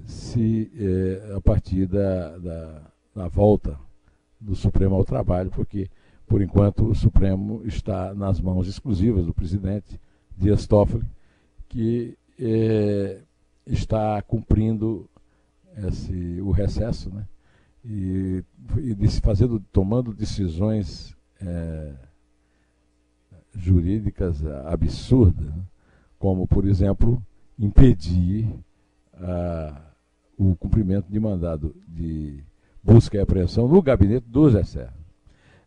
se 0.06 0.72
é, 0.78 1.36
a 1.36 1.42
partir 1.42 1.88
da, 1.88 2.38
da, 2.38 2.82
da 3.16 3.28
volta 3.28 3.78
do 4.40 4.56
Supremo 4.56 4.96
ao 4.96 5.04
trabalho, 5.04 5.50
porque 5.50 5.90
por 6.28 6.42
enquanto 6.42 6.86
o 6.86 6.96
Supremo 6.96 7.62
está 7.66 8.14
nas 8.14 8.40
mãos 8.40 8.68
exclusivas 8.68 9.26
do 9.26 9.34
presidente 9.34 10.00
Dias 10.38 10.68
Toffoli, 10.68 11.06
que 11.68 12.18
é, 12.40 13.22
está 13.66 14.22
cumprindo 14.22 15.10
esse, 15.88 16.40
o 16.42 16.52
recesso, 16.52 17.10
né? 17.10 17.26
E, 17.86 18.44
e 18.78 19.08
fazendo, 19.22 19.60
tomando 19.72 20.14
decisões 20.14 21.16
é, 21.40 21.94
jurídicas 23.56 24.46
absurdas, 24.66 25.46
né? 25.46 25.64
como, 26.20 26.48
por 26.48 26.66
exemplo, 26.66 27.24
impedir 27.58 28.48
o 30.38 30.56
cumprimento 30.56 31.10
de 31.10 31.20
mandado 31.20 31.76
de 31.88 32.44
busca 32.84 33.18
e 33.18 33.20
apreensão 33.20 33.68
no 33.68 33.82
gabinete 33.82 34.28
do 34.30 34.50
Zé 34.50 34.64
Serra. 34.64 34.94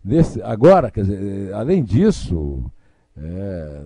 Nesse, 0.03 0.41
agora, 0.43 0.91
quer 0.91 1.03
dizer, 1.03 1.53
além 1.53 1.85
disso, 1.85 2.71
é, 3.17 3.83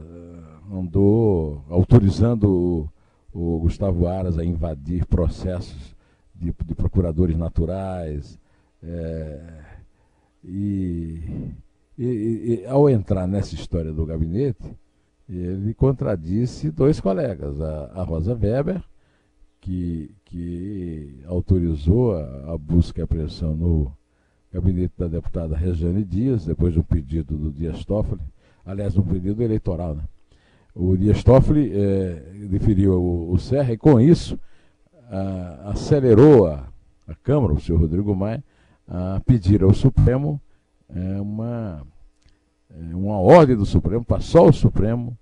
andou 0.71 1.65
autorizando 1.69 2.89
o, 3.33 3.57
o, 3.57 3.59
Gustavo 3.61 4.07
Aras 4.07 4.39
a 4.39 4.45
invadir 4.45 5.05
processos 5.07 5.97
de, 6.35 6.55
de 6.65 6.75
procuradores 6.75 7.37
naturais. 7.37 8.39
É, 8.83 9.61
e, 10.45 11.21
e, 11.99 12.05
e, 12.63 12.67
ao 12.67 12.89
entrar 12.89 13.27
nessa 13.27 13.55
história 13.55 13.93
do 13.93 14.05
gabinete, 14.05 14.77
ele 15.29 15.73
contradisse 15.75 16.71
dois 16.71 17.01
colegas, 17.01 17.61
a, 17.61 17.93
a 17.95 18.03
Rosa 18.03 18.35
Weber, 18.35 18.83
que, 19.61 20.15
que 20.27 21.23
autorizou 21.27 22.15
a, 22.15 22.53
a 22.53 22.59
busca 22.59 23.01
e 23.01 23.05
apreensão 23.05 23.57
no 23.57 23.91
gabinete 24.53 24.93
da 24.97 25.09
deputada 25.09 25.57
Regiane 25.57 26.05
Dias, 26.05 26.45
depois 26.45 26.75
de 26.75 26.79
um 26.79 26.83
pedido 26.83 27.37
do 27.37 27.51
Dias 27.51 27.85
Toffoli, 27.85 28.21
aliás, 28.65 28.97
um 28.97 29.03
pedido 29.03 29.43
eleitoral. 29.43 29.95
Né? 29.95 30.05
O 30.75 30.97
Dias 30.97 31.25
Toffoli 31.25 31.73
é, 31.73 32.15
deferiu 32.49 33.01
o, 33.01 33.33
o, 33.33 33.39
Serra 33.39 33.73
e, 33.73 33.79
com 33.79 34.01
isso, 34.01 34.39
acelerou 35.65 36.47
a, 36.47 36.67
a 37.07 37.15
Câmara, 37.15 37.53
o 37.53 37.61
senhor 37.61 37.81
Rodrigo 37.81 38.15
Maia, 38.15 38.43
a 38.87 39.21
pedir 39.25 39.63
ao 39.63 39.73
Supremo 39.73 40.41
é, 40.89 41.21
uma, 41.21 41.87
é, 42.71 42.95
uma 42.95 43.19
ordem 43.19 43.57
do 43.57 43.67
Supremo, 43.67 44.05
para 44.05 44.21
só 44.21 44.47
o 44.47 44.53
Supremo 44.53 45.17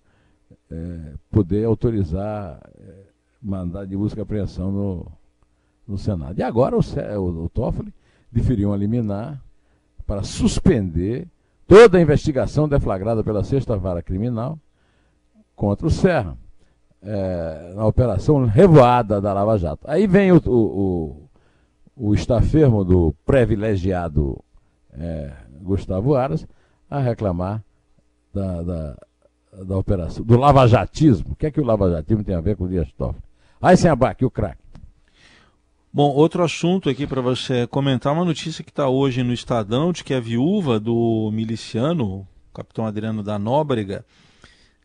é, 0.70 1.14
poder 1.30 1.64
autorizar 1.64 2.60
é, 2.78 3.04
mandado 3.40 3.86
de 3.88 3.96
busca 3.96 4.20
e 4.20 4.22
apreensão 4.22 4.70
no, 4.70 5.12
no 5.86 5.98
Senado. 5.98 6.38
E 6.38 6.42
agora 6.42 6.76
o, 6.76 6.80
o, 6.80 7.44
o 7.44 7.48
Toffoli 7.48 7.92
deferiu 8.30 8.70
um 8.70 8.76
liminar 8.76 9.42
para 10.06 10.22
suspender 10.22 11.28
toda 11.66 11.98
a 11.98 12.00
investigação 12.00 12.68
deflagrada 12.68 13.22
pela 13.22 13.44
Sexta 13.44 13.76
Vara 13.76 14.02
Criminal 14.02 14.58
contra 15.54 15.86
o 15.86 15.90
Serra, 15.90 16.36
é, 17.02 17.72
na 17.74 17.86
operação 17.86 18.44
revoada 18.44 19.20
da 19.20 19.32
Lava 19.32 19.58
Jato. 19.58 19.84
Aí 19.86 20.06
vem 20.06 20.32
o, 20.32 20.40
o, 20.46 21.28
o, 21.96 22.08
o 22.10 22.14
estafermo 22.14 22.84
do 22.84 23.14
privilegiado 23.24 24.42
é, 24.92 25.32
Gustavo 25.60 26.14
Aras 26.14 26.46
a 26.88 27.00
reclamar 27.00 27.62
da, 28.32 28.62
da, 28.62 28.96
da 29.64 29.76
operação, 29.76 30.24
do 30.24 30.38
lavajatismo. 30.38 31.32
O 31.32 31.36
que 31.36 31.46
é 31.46 31.50
que 31.50 31.60
o 31.60 31.64
lavajatismo 31.64 32.24
tem 32.24 32.34
a 32.34 32.40
ver 32.40 32.56
com 32.56 32.64
o 32.64 32.68
Dias 32.68 32.90
Toffoli? 32.92 33.22
Aí 33.60 33.76
sem 33.76 33.90
abaque, 33.90 34.24
o 34.24 34.30
craque. 34.30 34.62
Bom, 35.94 36.10
outro 36.10 36.42
assunto 36.42 36.88
aqui 36.88 37.06
para 37.06 37.20
você 37.20 37.66
comentar, 37.66 38.14
uma 38.14 38.24
notícia 38.24 38.64
que 38.64 38.70
está 38.70 38.88
hoje 38.88 39.22
no 39.22 39.32
Estadão, 39.32 39.92
de 39.92 40.02
que 40.02 40.14
a 40.14 40.20
viúva 40.20 40.80
do 40.80 41.30
miliciano, 41.32 42.20
o 42.20 42.26
capitão 42.54 42.86
Adriano 42.86 43.22
da 43.22 43.38
Nóbrega, 43.38 44.04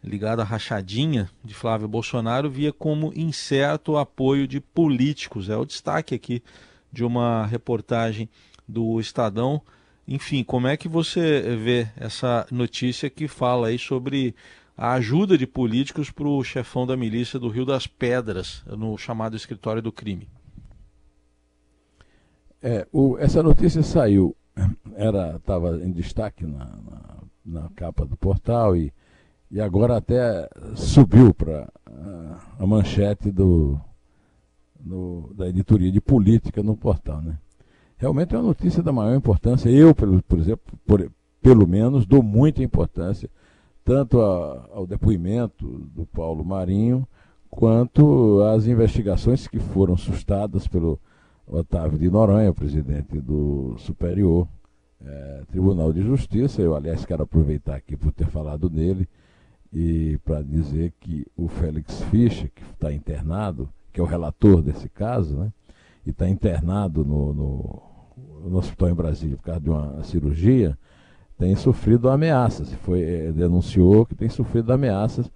ligado 0.07 0.41
à 0.41 0.43
rachadinha 0.43 1.29
de 1.43 1.53
Flávio 1.53 1.87
Bolsonaro, 1.87 2.49
via 2.49 2.73
como 2.73 3.13
incerto 3.15 3.93
o 3.93 3.97
apoio 3.97 4.47
de 4.47 4.59
políticos. 4.59 5.49
É 5.49 5.57
o 5.57 5.65
destaque 5.65 6.15
aqui 6.15 6.41
de 6.91 7.03
uma 7.03 7.45
reportagem 7.45 8.29
do 8.67 8.99
Estadão. 8.99 9.61
Enfim, 10.07 10.43
como 10.43 10.67
é 10.67 10.77
que 10.77 10.87
você 10.87 11.55
vê 11.57 11.87
essa 11.97 12.47
notícia 12.49 13.09
que 13.09 13.27
fala 13.27 13.67
aí 13.67 13.77
sobre 13.77 14.33
a 14.77 14.93
ajuda 14.93 15.37
de 15.37 15.47
políticos 15.47 16.11
para 16.11 16.27
o 16.27 16.43
chefão 16.43 16.85
da 16.85 16.95
milícia 16.95 17.39
do 17.39 17.49
Rio 17.49 17.65
das 17.65 17.87
Pedras, 17.87 18.63
no 18.67 18.95
chamado 18.95 19.35
escritório 19.35 19.81
do 19.81 19.91
crime. 19.91 20.29
É, 22.61 22.87
o, 22.91 23.17
essa 23.17 23.41
notícia 23.41 23.81
saiu, 23.81 24.35
era 24.95 25.37
estava 25.37 25.77
em 25.83 25.91
destaque 25.91 26.45
na, 26.45 26.65
na, 26.65 27.61
na, 27.61 27.69
capa 27.75 28.05
do 28.05 28.15
portal 28.15 28.75
e, 28.75 28.93
e 29.49 29.61
agora 29.61 29.97
até 29.97 30.49
subiu 30.75 31.33
para 31.33 31.71
a, 31.85 32.63
a, 32.63 32.67
manchete 32.67 33.31
do, 33.31 33.79
da 35.35 35.47
editoria 35.47 35.91
de 35.91 36.01
política 36.01 36.61
no 36.61 36.75
portal. 36.75 37.21
Né? 37.21 37.37
Realmente 37.97 38.35
é 38.35 38.37
uma 38.37 38.47
notícia 38.47 38.83
da 38.83 38.91
maior 38.91 39.15
importância. 39.15 39.69
Eu, 39.69 39.95
por, 39.95 40.21
por 40.23 40.39
exemplo, 40.39 40.77
por, 40.85 41.11
pelo 41.41 41.67
menos, 41.67 42.05
dou 42.05 42.21
muita 42.21 42.61
importância 42.61 43.29
tanto 43.83 44.19
a, 44.21 44.69
ao 44.73 44.85
depoimento 44.85 45.65
do 45.95 46.05
Paulo 46.05 46.43
Marinho, 46.43 47.07
quanto 47.49 48.41
às 48.53 48.67
investigações 48.67 49.47
que 49.47 49.59
foram 49.59 49.95
sustadas 49.95 50.67
pelo 50.67 50.99
Otávio 51.47 51.97
de 51.97 52.09
Noronha, 52.09 52.53
presidente 52.53 53.17
do 53.21 53.75
Superior 53.77 54.45
é, 55.01 55.43
Tribunal 55.49 55.93
de 55.93 56.01
Justiça. 56.01 56.61
Eu, 56.61 56.75
aliás, 56.75 57.05
quero 57.05 57.23
aproveitar 57.23 57.75
aqui 57.75 57.95
por 57.95 58.11
ter 58.11 58.27
falado 58.27 58.69
nele 58.69 59.07
e 59.71 60.17
para 60.23 60.41
dizer 60.41 60.93
que 60.99 61.25
o 61.35 61.47
Félix 61.47 62.01
Fischer, 62.03 62.49
que 62.53 62.63
está 62.63 62.91
internado, 62.91 63.69
que 63.91 63.99
é 63.99 64.03
o 64.03 64.07
relator 64.07 64.61
desse 64.61 64.89
caso, 64.89 65.37
né, 65.37 65.51
e 66.05 66.11
está 66.11 66.29
internado 66.29 67.03
no, 67.03 67.33
no, 67.33 67.81
no 68.49 68.57
hospital 68.57 68.89
em 68.89 68.93
Brasília 68.93 69.37
por 69.37 69.43
causa 69.43 69.59
de 69.59 69.69
uma 69.69 70.03
cirurgia, 70.03 70.77
tem 71.37 71.55
sofrido 71.55 72.09
ameaças. 72.09 72.73
Foi, 72.75 73.01
eh, 73.01 73.31
denunciou 73.31 74.05
que 74.05 74.15
tem 74.15 74.29
sofrido 74.29 74.71
ameaças 74.73 75.29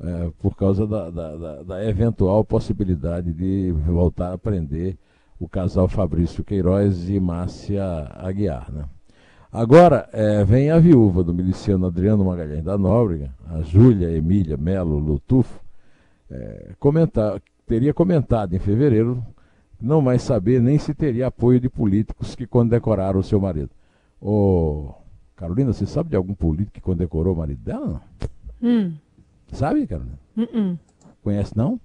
é, 0.00 0.30
por 0.38 0.54
causa 0.56 0.86
da, 0.86 1.10
da, 1.10 1.62
da, 1.62 1.84
eventual 1.84 2.44
possibilidade 2.44 3.32
de 3.32 3.72
voltar 3.72 4.32
a 4.32 4.38
prender 4.38 4.96
o 5.40 5.48
casal 5.48 5.88
Fabrício 5.88 6.44
Queiroz 6.44 7.08
e 7.08 7.18
Márcia 7.18 7.84
Aguiar. 8.14 8.70
Né? 8.72 8.84
Agora 9.50 10.08
é, 10.12 10.44
vem 10.44 10.70
a 10.70 10.78
viúva 10.78 11.24
do 11.24 11.32
miliciano 11.32 11.86
Adriano 11.86 12.24
Magalhães 12.24 12.62
da 12.62 12.76
Nóbrega, 12.76 13.32
a 13.48 13.62
Júlia 13.62 14.10
Emília 14.10 14.56
Melo 14.56 14.98
Lutufo, 14.98 15.60
é, 16.30 16.72
comentar, 16.78 17.40
teria 17.66 17.94
comentado 17.94 18.54
em 18.54 18.58
fevereiro 18.58 19.24
não 19.80 20.02
mais 20.02 20.22
saber 20.22 20.60
nem 20.60 20.78
se 20.78 20.92
teria 20.92 21.28
apoio 21.28 21.60
de 21.60 21.68
políticos 21.68 22.34
que 22.34 22.46
condecoraram 22.46 23.20
o 23.20 23.22
seu 23.22 23.40
marido. 23.40 23.70
O 24.20 24.92
Carolina, 25.36 25.72
você 25.72 25.86
sabe 25.86 26.10
de 26.10 26.16
algum 26.16 26.34
político 26.34 26.72
que 26.72 26.80
condecorou 26.80 27.34
o 27.34 27.38
marido 27.38 27.62
dela? 27.62 28.02
Não? 28.60 28.70
Hum. 28.70 28.94
Sabe, 29.52 29.86
Carolina? 29.86 30.18
Uh 30.36 30.42
-uh. 30.42 30.78
Conhece 31.22 31.56
não? 31.56 31.80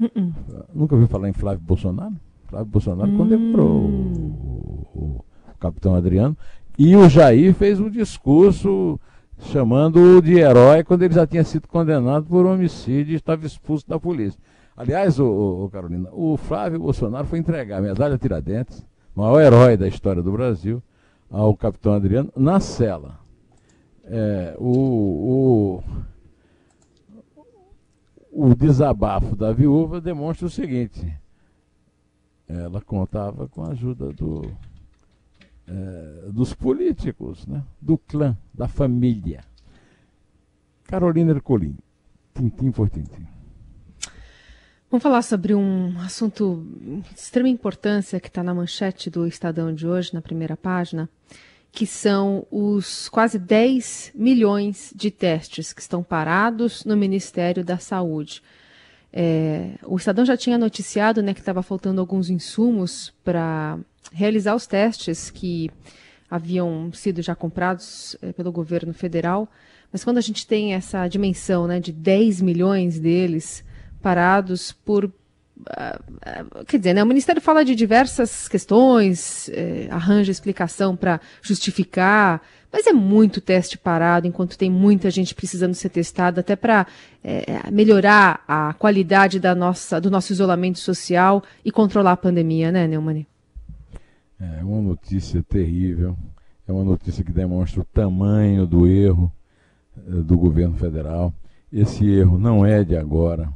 Uh 0.00 0.32
Nunca 0.74 0.94
ouviu 0.94 1.08
falar 1.08 1.28
em 1.28 1.32
Flávio 1.32 1.60
Bolsonaro? 1.60 2.14
Flávio 2.46 2.66
Bolsonaro 2.66 3.10
hum. 3.10 3.16
condecorou 3.16 3.70
o, 3.70 4.88
o, 4.94 5.00
o, 5.00 5.24
capitão 5.60 5.94
Adriano. 5.94 6.36
E 6.76 6.96
o 6.96 7.08
Jair 7.08 7.54
fez 7.54 7.78
um 7.78 7.88
discurso 7.88 8.98
chamando-o 9.38 10.20
de 10.20 10.34
herói 10.38 10.82
quando 10.82 11.02
ele 11.02 11.14
já 11.14 11.26
tinha 11.26 11.44
sido 11.44 11.68
condenado 11.68 12.26
por 12.26 12.46
homicídio 12.46 13.12
e 13.12 13.16
estava 13.16 13.46
expulso 13.46 13.88
da 13.88 13.98
polícia. 13.98 14.40
Aliás, 14.76 15.20
o, 15.20 15.68
Carolina, 15.72 16.08
o 16.12 16.36
Flávio 16.36 16.80
Bolsonaro 16.80 17.26
foi 17.26 17.38
entregar 17.38 17.78
a 17.78 17.82
medalha 17.82 18.18
Tiradentes, 18.18 18.84
maior 19.14 19.40
herói 19.40 19.76
da 19.76 19.86
história 19.86 20.20
do 20.20 20.32
Brasil, 20.32 20.82
ao 21.30 21.56
capitão 21.56 21.92
Adriano 21.92 22.32
na 22.36 22.58
cela. 22.58 23.20
É, 24.04 24.56
o, 24.58 25.82
o, 28.32 28.46
o 28.48 28.54
desabafo 28.54 29.36
da 29.36 29.52
viúva 29.52 30.00
demonstra 30.00 30.46
o 30.46 30.50
seguinte: 30.50 31.16
ela 32.48 32.80
contava 32.80 33.48
com 33.48 33.62
a 33.62 33.68
ajuda 33.68 34.12
do, 34.12 34.50
é, 35.66 36.30
dos 36.30 36.54
políticos, 36.54 37.46
né? 37.46 37.62
do 37.80 37.96
clã, 37.98 38.36
da 38.52 38.68
família. 38.68 39.44
Carolina 40.84 41.32
Ercolim, 41.32 41.76
tintim 42.34 42.70
por 42.70 42.90
tintim. 42.90 43.26
Vamos 44.90 45.02
falar 45.02 45.22
sobre 45.22 45.54
um 45.54 45.98
assunto 45.98 46.64
de 47.10 47.20
extrema 47.20 47.48
importância 47.48 48.20
que 48.20 48.28
está 48.28 48.44
na 48.44 48.54
manchete 48.54 49.10
do 49.10 49.26
Estadão 49.26 49.74
de 49.74 49.88
hoje, 49.88 50.14
na 50.14 50.22
primeira 50.22 50.56
página, 50.56 51.08
que 51.72 51.84
são 51.84 52.46
os 52.48 53.08
quase 53.08 53.36
10 53.36 54.12
milhões 54.14 54.92
de 54.94 55.10
testes 55.10 55.72
que 55.72 55.80
estão 55.80 56.00
parados 56.00 56.84
no 56.84 56.96
Ministério 56.96 57.64
da 57.64 57.76
Saúde. 57.76 58.40
É, 59.16 59.76
o 59.84 59.96
Estadão 59.96 60.24
já 60.24 60.36
tinha 60.36 60.58
noticiado 60.58 61.22
né, 61.22 61.32
que 61.32 61.38
estava 61.38 61.62
faltando 61.62 62.00
alguns 62.00 62.28
insumos 62.28 63.14
para 63.22 63.78
realizar 64.12 64.56
os 64.56 64.66
testes 64.66 65.30
que 65.30 65.70
haviam 66.28 66.92
sido 66.92 67.22
já 67.22 67.32
comprados 67.32 68.16
é, 68.20 68.32
pelo 68.32 68.50
governo 68.50 68.92
federal. 68.92 69.48
Mas 69.92 70.02
quando 70.02 70.18
a 70.18 70.20
gente 70.20 70.44
tem 70.48 70.74
essa 70.74 71.06
dimensão 71.06 71.68
né, 71.68 71.78
de 71.78 71.92
10 71.92 72.42
milhões 72.42 72.98
deles 72.98 73.64
parados 74.02 74.72
por. 74.72 75.04
Uh, 75.04 76.64
quer 76.66 76.78
dizer, 76.78 76.94
né, 76.94 77.02
o 77.04 77.06
Ministério 77.06 77.40
fala 77.40 77.64
de 77.64 77.76
diversas 77.76 78.48
questões, 78.48 79.48
eh, 79.50 79.86
arranja 79.88 80.32
explicação 80.32 80.96
para 80.96 81.20
justificar, 81.40 82.42
mas 82.74 82.88
é 82.88 82.92
muito 82.92 83.40
teste 83.40 83.78
parado 83.78 84.26
enquanto 84.26 84.58
tem 84.58 84.68
muita 84.68 85.08
gente 85.08 85.32
precisando 85.32 85.74
ser 85.74 85.90
testada, 85.90 86.40
até 86.40 86.56
para 86.56 86.88
eh, 87.22 87.70
melhorar 87.70 88.42
a 88.48 88.74
qualidade 88.74 89.38
da 89.38 89.54
nossa, 89.54 90.00
do 90.00 90.10
nosso 90.10 90.32
isolamento 90.32 90.80
social 90.80 91.40
e 91.64 91.70
controlar 91.70 92.10
a 92.10 92.16
pandemia, 92.16 92.72
né, 92.72 92.88
Neumani? 92.88 93.28
É 94.40 94.64
uma 94.64 94.82
notícia 94.82 95.40
terrível, 95.40 96.16
é 96.66 96.72
uma 96.72 96.82
notícia 96.82 97.22
que 97.22 97.30
demonstra 97.30 97.80
o 97.80 97.84
tamanho 97.84 98.66
do 98.66 98.88
erro 98.88 99.32
eh, 99.96 100.22
do 100.24 100.36
governo 100.36 100.74
federal. 100.76 101.32
Esse 101.72 102.04
erro 102.10 102.40
não 102.40 102.66
é 102.66 102.82
de 102.82 102.96
agora. 102.96 103.52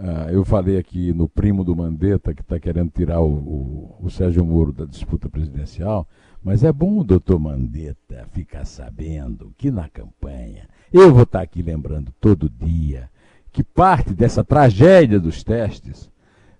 Uh, 0.00 0.30
eu 0.30 0.46
falei 0.46 0.78
aqui 0.78 1.12
no 1.12 1.28
primo 1.28 1.62
do 1.62 1.76
Mandetta, 1.76 2.32
que 2.32 2.40
está 2.40 2.58
querendo 2.58 2.90
tirar 2.90 3.20
o, 3.20 3.28
o, 3.30 3.96
o, 4.00 4.10
Sérgio 4.10 4.42
Moro 4.42 4.72
da 4.72 4.86
disputa 4.86 5.28
presidencial, 5.28 6.08
mas 6.42 6.64
é 6.64 6.72
bom 6.72 7.00
o 7.00 7.04
doutor 7.04 7.38
Mandetta 7.38 8.26
ficar 8.32 8.64
sabendo 8.64 9.52
que 9.58 9.70
na 9.70 9.90
campanha, 9.90 10.66
eu 10.90 11.12
vou 11.12 11.24
estar 11.24 11.40
tá 11.40 11.44
aqui 11.44 11.60
lembrando 11.60 12.14
todo 12.18 12.48
dia, 12.48 13.10
que 13.52 13.62
parte 13.62 14.14
dessa 14.14 14.42
tragédia 14.42 15.20
dos 15.20 15.44
testes 15.44 16.10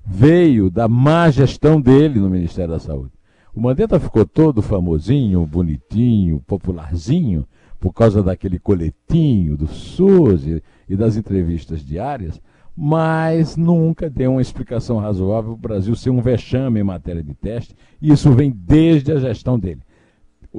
veio 0.05 0.71
da 0.71 0.87
má 0.87 1.31
gestão 1.31 1.81
dele 1.81 2.21
no 2.21 2.29
Ministério 2.29 2.73
da 2.73 2.79
Saúde. 2.79 3.13
O 3.55 3.61
Mandetta 3.63 3.99
ficou 3.99 4.27
todo 4.27 4.61
famosinho, 4.61 5.47
bonitinho, 5.47 6.41
popularzinho, 6.47 7.49
por 7.81 7.95
causa 7.95 8.23
daquele 8.23 8.59
coletinho 8.59 9.57
do 9.57 9.67
SUS 9.67 10.47
e, 10.47 10.63
e 10.87 10.95
das 10.95 11.17
entrevistas 11.17 11.81
diárias, 11.81 12.39
mas 12.83 13.59
nunca 13.59 14.09
deu 14.09 14.31
uma 14.33 14.41
explicação 14.41 14.97
razoável 14.97 15.53
o 15.53 15.57
Brasil 15.57 15.95
ser 15.95 16.09
um 16.09 16.23
vexame 16.23 16.81
em 16.81 16.83
matéria 16.83 17.23
de 17.23 17.35
teste, 17.35 17.77
isso 18.01 18.33
vem 18.33 18.51
desde 18.51 19.13
a 19.13 19.19
gestão 19.19 19.59
dele. 19.59 19.83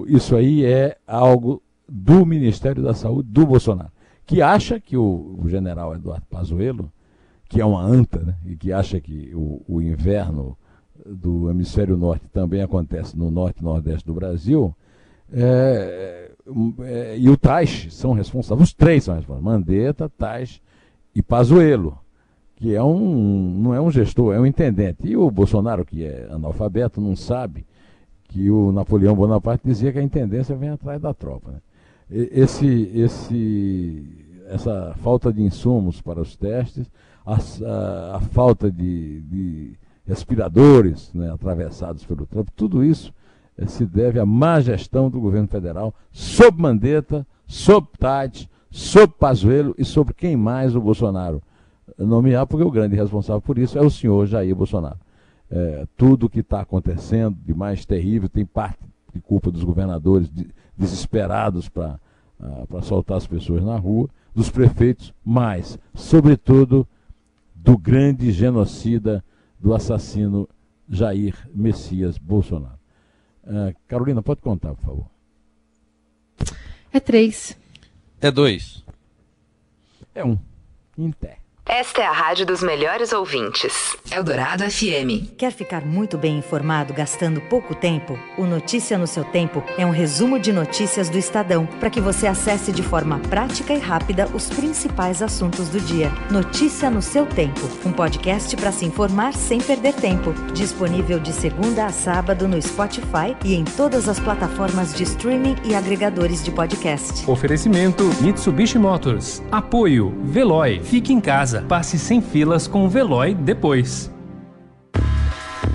Isso 0.06 0.36
aí 0.36 0.64
é 0.64 0.98
algo 1.08 1.64
do 1.90 2.24
Ministério 2.24 2.84
da 2.84 2.94
Saúde 2.94 3.28
do 3.32 3.44
Bolsonaro, 3.48 3.92
que 4.24 4.40
acha 4.40 4.80
que 4.80 4.96
o, 4.96 5.40
o 5.40 5.50
general 5.50 5.96
Eduardo 5.96 6.28
Pazuello, 6.30 6.94
que 7.50 7.60
é 7.60 7.66
uma 7.66 7.82
anta, 7.82 8.20
né, 8.20 8.36
e 8.46 8.56
que 8.56 8.72
acha 8.72 9.02
que 9.02 9.32
o, 9.34 9.64
o 9.68 9.82
inverno 9.82 10.56
do 11.04 11.50
hemisfério 11.50 11.98
norte 11.98 12.28
também 12.32 12.62
acontece 12.62 13.18
no 13.18 13.32
norte 13.32 13.62
e 13.62 13.64
nordeste 13.64 14.06
do 14.06 14.14
Brasil, 14.14 14.76
é, 15.34 16.30
é, 16.82 17.18
e 17.18 17.28
o 17.32 17.36
Tais 17.36 17.88
são 17.90 18.14
responsáveis, 18.14 18.70
os 18.70 18.76
três 18.76 19.06
são 19.06 19.16
responsáveis, 19.16 19.44
Mandetta, 19.44 20.08
Tais 20.08 20.62
e 21.16 21.24
Pazuello, 21.24 21.98
que 22.62 22.76
é 22.76 22.84
um, 22.84 23.60
não 23.60 23.74
é 23.74 23.82
um 23.82 23.90
gestor, 23.90 24.36
é 24.36 24.40
um 24.40 24.46
intendente. 24.46 25.08
E 25.08 25.18
o 25.18 25.32
Bolsonaro, 25.32 25.84
que 25.84 26.04
é 26.06 26.28
analfabeto, 26.30 27.02
não 27.02 27.16
sabe 27.16 27.66
que 28.26 28.52
o 28.52 28.72
Napoleão 28.72 29.16
Bonaparte 29.16 29.64
dizia 29.66 29.92
que 29.92 29.98
a 29.98 30.04
intendência 30.04 30.56
vem 30.56 30.70
atrás 30.70 31.02
da 31.02 31.12
tropa. 31.12 31.54
Né? 31.54 32.28
Esse, 32.32 32.92
esse, 32.94 34.06
essa 34.48 34.94
falta 35.02 35.34
de 35.34 35.42
insumos 35.42 36.02
para 36.02 36.22
os 36.22 36.36
testes, 36.36 36.86
a, 37.26 37.34
a, 37.34 38.18
a 38.18 38.20
falta 38.20 38.70
de, 38.70 39.22
de 39.22 39.74
respiradores 40.06 41.12
né, 41.16 41.32
atravessados 41.32 42.06
pelo 42.06 42.28
Trump, 42.28 42.50
tudo 42.56 42.84
isso 42.84 43.12
eh, 43.58 43.66
se 43.66 43.88
deve 43.88 44.20
à 44.20 44.26
má 44.26 44.60
gestão 44.60 45.10
do 45.10 45.20
governo 45.20 45.48
federal 45.48 45.96
sob 46.12 46.62
Mandetta, 46.62 47.26
sob 47.48 47.88
Tade, 47.98 48.48
sob 48.70 49.16
Pazuello 49.20 49.74
e 49.80 49.84
sobre 49.84 50.14
quem 50.14 50.38
mais 50.38 50.76
o 50.76 50.82
Bolsonaro 50.82 51.42
nomear, 52.06 52.46
porque 52.48 52.66
o 52.66 52.72
grande 52.72 52.96
responsável 52.96 53.42
por 53.42 53.58
isso 53.58 53.78
é 53.78 53.82
o 53.82 53.90
senhor 53.90 54.26
Jair 54.26 54.56
Bolsonaro. 54.56 55.00
É, 55.50 55.86
tudo 55.98 56.26
o 56.26 56.30
que 56.30 56.40
está 56.40 56.62
acontecendo 56.62 57.38
de 57.46 57.54
mais 57.54 57.86
terrível 57.86 58.30
tem 58.30 58.46
parte 58.46 58.80
de 59.14 59.20
culpa 59.20 59.52
dos 59.52 59.64
governadores 59.64 60.32
de, 60.32 60.48
desesperados 60.78 61.68
para 61.68 62.00
uh, 62.40 62.82
soltar 62.82 63.18
as 63.18 63.28
pessoas 63.28 63.64
na 63.64 63.78
rua, 63.78 64.10
dos 64.34 64.50
prefeitos, 64.50 65.14
mas, 65.24 65.78
sobretudo, 65.94 66.88
do 67.54 67.78
grande 67.78 68.32
genocida, 68.32 69.24
do 69.60 69.74
assassino 69.74 70.48
Jair 70.90 71.36
Messias 71.54 72.18
Bolsonaro. 72.18 72.80
Uh, 73.44 73.76
Carolina, 73.88 74.24
pode 74.24 74.42
contar, 74.42 74.74
por 74.74 74.86
favor. 74.86 75.06
É 76.92 77.00
três. 77.00 77.58
É 78.20 78.32
dois. 78.32 78.84
É 80.16 80.24
um. 80.24 80.38
Em 80.98 81.12
pé. 81.12 81.38
Esta 81.74 82.02
é 82.02 82.06
a 82.06 82.12
rádio 82.12 82.46
dos 82.46 82.62
melhores 82.62 83.14
ouvintes. 83.14 83.96
Eldorado 84.12 84.70
FM. 84.70 85.32
Quer 85.38 85.54
ficar 85.54 85.86
muito 85.86 86.18
bem 86.18 86.38
informado 86.38 86.94
gastando 86.94 87.40
pouco 87.40 87.74
tempo? 87.74 88.20
O 88.38 88.46
Notícia 88.46 88.98
no 88.98 89.08
seu 89.08 89.24
tempo 89.24 89.64
é 89.78 89.86
um 89.86 89.90
resumo 89.90 90.38
de 90.38 90.52
notícias 90.52 91.10
do 91.10 91.18
Estadão 91.18 91.66
para 91.66 91.90
que 91.90 92.02
você 92.02 92.28
acesse 92.28 92.74
de 92.74 92.84
forma 92.84 93.20
prática 93.20 93.74
e 93.74 93.80
rápida 93.80 94.28
os 94.34 94.50
principais 94.50 95.22
assuntos 95.22 95.70
do 95.70 95.80
dia. 95.80 96.12
Notícia 96.30 96.90
no 96.90 97.02
seu 97.02 97.26
tempo, 97.26 97.62
um 97.86 97.94
podcast 97.94 98.54
para 98.58 98.74
se 98.74 98.84
informar 98.84 99.34
sem 99.34 99.62
perder 99.62 99.94
tempo. 99.94 100.34
Disponível 100.54 101.22
de 101.22 101.32
segunda 101.32 101.86
a 101.86 101.90
sábado 101.94 102.50
no 102.50 102.62
Spotify 102.62 103.34
e 103.46 103.56
em 103.56 103.64
todas 103.64 104.10
as 104.10 104.20
plataformas 104.20 104.94
de 104.94 105.04
streaming 105.04 105.56
e 105.64 105.74
agregadores 105.74 106.44
de 106.44 106.52
podcast. 106.52 107.24
Oferecimento 107.32 108.04
Mitsubishi 108.20 108.78
Motors. 108.78 109.42
Apoio 109.50 110.14
Veloy. 110.26 110.82
Fique 110.84 111.14
em 111.14 111.22
casa 111.22 111.61
casa. 111.61 111.61
Passe 111.68 111.98
sem 111.98 112.22
filas 112.22 112.68
com 112.68 112.86
o 112.86 112.90
Veloy 112.90 113.34
depois. 113.34 114.12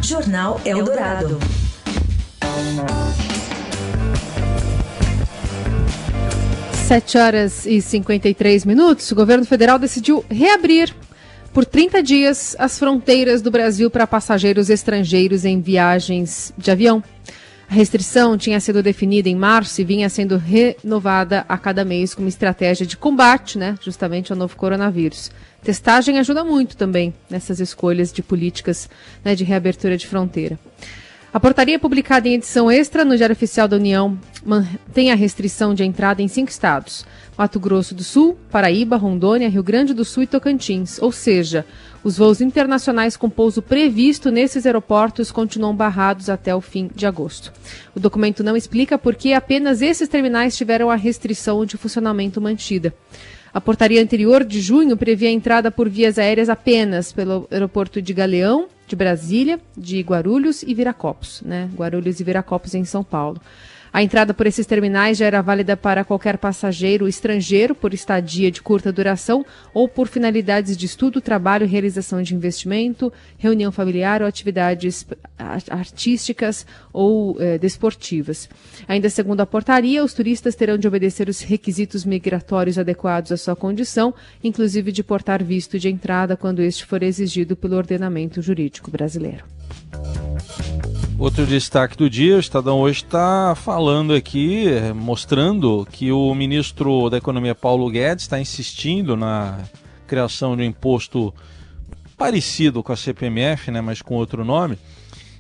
Jornal 0.03 0.61
Eldorado. 0.65 1.39
Sete 6.87 7.19
horas 7.19 7.67
e 7.67 7.81
53 7.81 8.65
minutos. 8.65 9.11
O 9.11 9.15
governo 9.15 9.45
federal 9.45 9.79
decidiu 9.79 10.25
reabrir 10.31 10.95
por 11.53 11.65
30 11.65 12.03
dias 12.03 12.55
as 12.59 12.79
fronteiras 12.79 13.43
do 13.43 13.51
Brasil 13.51 13.91
para 13.91 14.07
passageiros 14.07 14.71
estrangeiros 14.71 15.45
em 15.45 15.61
viagens 15.61 16.53
de 16.57 16.71
avião. 16.71 17.03
A 17.69 17.75
restrição 17.75 18.39
tinha 18.39 18.61
sido 18.61 18.83
definida 18.83 19.29
em 19.29 19.35
março 19.35 19.81
e 19.81 19.85
vinha 19.85 20.09
sendo 20.09 20.37
renovada 20.37 21.45
a 21.49 21.59
cada 21.59 21.85
mês 21.85 22.15
como 22.15 22.29
estratégia 22.29 22.87
de 22.87 22.97
combate, 22.97 23.59
né, 23.59 23.75
justamente 23.83 24.31
ao 24.31 24.39
novo 24.39 24.57
coronavírus. 24.57 25.33
Testagem 25.67 26.17
ajuda 26.21 26.45
muito 26.45 26.77
também 26.77 27.13
nessas 27.29 27.59
escolhas 27.59 28.13
de 28.13 28.23
políticas 28.23 28.89
né, 29.25 29.35
de 29.35 29.43
reabertura 29.43 29.97
de 29.97 30.07
fronteira. 30.07 30.57
A 31.35 31.41
portaria 31.41 31.77
publicada 31.77 32.29
em 32.29 32.35
edição 32.35 32.71
extra 32.71 33.05
no 33.05 33.17
Diário 33.17 33.35
Oficial 33.35 33.67
da 33.67 33.75
União 33.77 34.17
tem 34.95 35.11
a 35.11 35.17
restrição 35.17 35.75
de 35.75 35.83
entrada 35.83 36.23
em 36.23 36.29
cinco 36.29 36.53
estados: 36.53 37.05
Mato 37.37 37.59
Grosso 37.59 37.97
do 37.97 38.05
Sul, 38.05 38.39
Paraíba, 38.49 38.97
Rondônia, 38.97 39.49
Rio 39.49 39.65
Grande 39.65 39.93
do 39.93 40.05
Sul 40.05 40.23
e 40.23 40.29
Tocantins. 40.29 41.03
Ou 41.03 41.11
seja, 41.11 41.67
os 42.05 42.17
voos 42.17 42.41
internacionais 42.41 43.17
com 43.17 43.29
pouso 43.29 43.61
previsto 43.61 44.31
nesses 44.31 44.67
aeroportos 44.67 45.33
continuam 45.33 45.75
barrados 45.75 46.31
até 46.31 46.55
o 46.55 46.61
fim 46.61 46.89
de 46.95 47.07
agosto. 47.07 47.53
O 47.93 47.99
documento 47.99 48.45
não 48.45 48.57
explica 48.57 48.97
por 48.97 49.17
que 49.17 49.35
apenas 49.35 49.83
esses 49.83 50.09
terminais 50.09 50.57
tiveram 50.57 50.93
a 50.93 50.95
restrição 50.95 51.67
de 51.67 51.77
funcionamento 51.77 52.41
mantida. 52.41 52.95
A 53.57 53.61
portaria 53.63 54.03
anterior 54.03 54.45
de 54.45 54.61
junho 54.61 54.99
previa 54.99 55.31
a 55.31 55.33
entrada 55.33 55.71
por 55.71 55.89
vias 55.89 56.19
aéreas 56.19 56.51
apenas 56.51 57.11
pelo 57.11 57.49
aeroporto 57.51 58.03
de 58.03 58.13
Galeão, 58.13 58.67
de 58.87 58.95
Brasília, 58.95 59.59
de 59.75 59.99
Guarulhos 60.03 60.63
e 60.63 60.75
Viracopos, 60.75 61.41
né? 61.41 61.67
Guarulhos 61.75 62.21
e 62.21 62.23
Viracopos 62.23 62.75
em 62.75 62.85
São 62.85 63.03
Paulo. 63.03 63.41
A 63.97 64.03
entrada 64.03 64.35
por 64.35 64.47
esses 64.47 64.67
terminais 64.67 65.17
já 65.17 65.25
era 65.25 65.41
válida 65.41 65.75
para 65.75 66.05
qualquer 66.05 66.37
passageiro 66.37 67.09
estrangeiro 67.09 67.75
por 67.75 67.95
estadia 67.95 68.51
de 68.51 68.61
curta 68.61 68.93
duração 68.93 69.43
ou 69.73 69.89
por 69.89 70.07
finalidades 70.07 70.77
de 70.77 70.85
estudo, 70.85 71.19
trabalho, 71.19 71.67
realização 71.67 72.21
de 72.21 72.35
investimento, 72.35 73.11
reunião 73.39 73.73
familiar 73.73 74.21
ou 74.21 74.29
atividades 74.29 75.07
artísticas 75.71 76.67
ou 76.93 77.41
eh, 77.41 77.57
desportivas. 77.57 78.51
Ainda 78.87 79.09
segundo 79.09 79.41
a 79.41 79.47
portaria, 79.47 80.05
os 80.05 80.13
turistas 80.13 80.55
terão 80.55 80.77
de 80.77 80.87
obedecer 80.87 81.27
os 81.27 81.41
requisitos 81.41 82.05
migratórios 82.05 82.79
adequados 82.79 83.33
à 83.33 83.39
sua 83.39 83.57
condição, 83.57 84.13
inclusive 84.45 84.93
de 84.93 85.03
portar 85.03 85.43
visto 85.43 85.79
de 85.79 85.89
entrada 85.89 86.37
quando 86.37 86.61
este 86.61 86.85
for 86.85 87.03
exigido 87.03 87.57
pelo 87.57 87.79
ordenamento 87.79 88.43
jurídico 88.43 88.91
brasileiro. 88.91 89.56
Outro 91.19 91.47
destaque 91.47 91.97
do 91.97 92.11
dia, 92.11 92.37
o 92.37 92.41
Estadão 92.41 92.79
hoje 92.79 93.03
está 93.03 93.55
falando 93.55 94.13
aqui, 94.13 94.67
mostrando 94.95 95.87
que 95.91 96.13
o 96.13 96.35
ministro 96.35 97.09
da 97.09 97.17
Economia 97.17 97.55
Paulo 97.55 97.91
Guedes 97.91 98.25
está 98.25 98.39
insistindo 98.39 99.17
na 99.17 99.59
criação 100.07 100.55
de 100.57 100.63
um 100.63 100.67
imposto 100.67 101.33
parecido 102.17 102.83
com 102.83 102.93
a 102.93 102.97
CPMF, 102.97 103.71
né, 103.71 103.81
mas 103.81 104.03
com 104.03 104.15
outro 104.15 104.45
nome, 104.45 104.79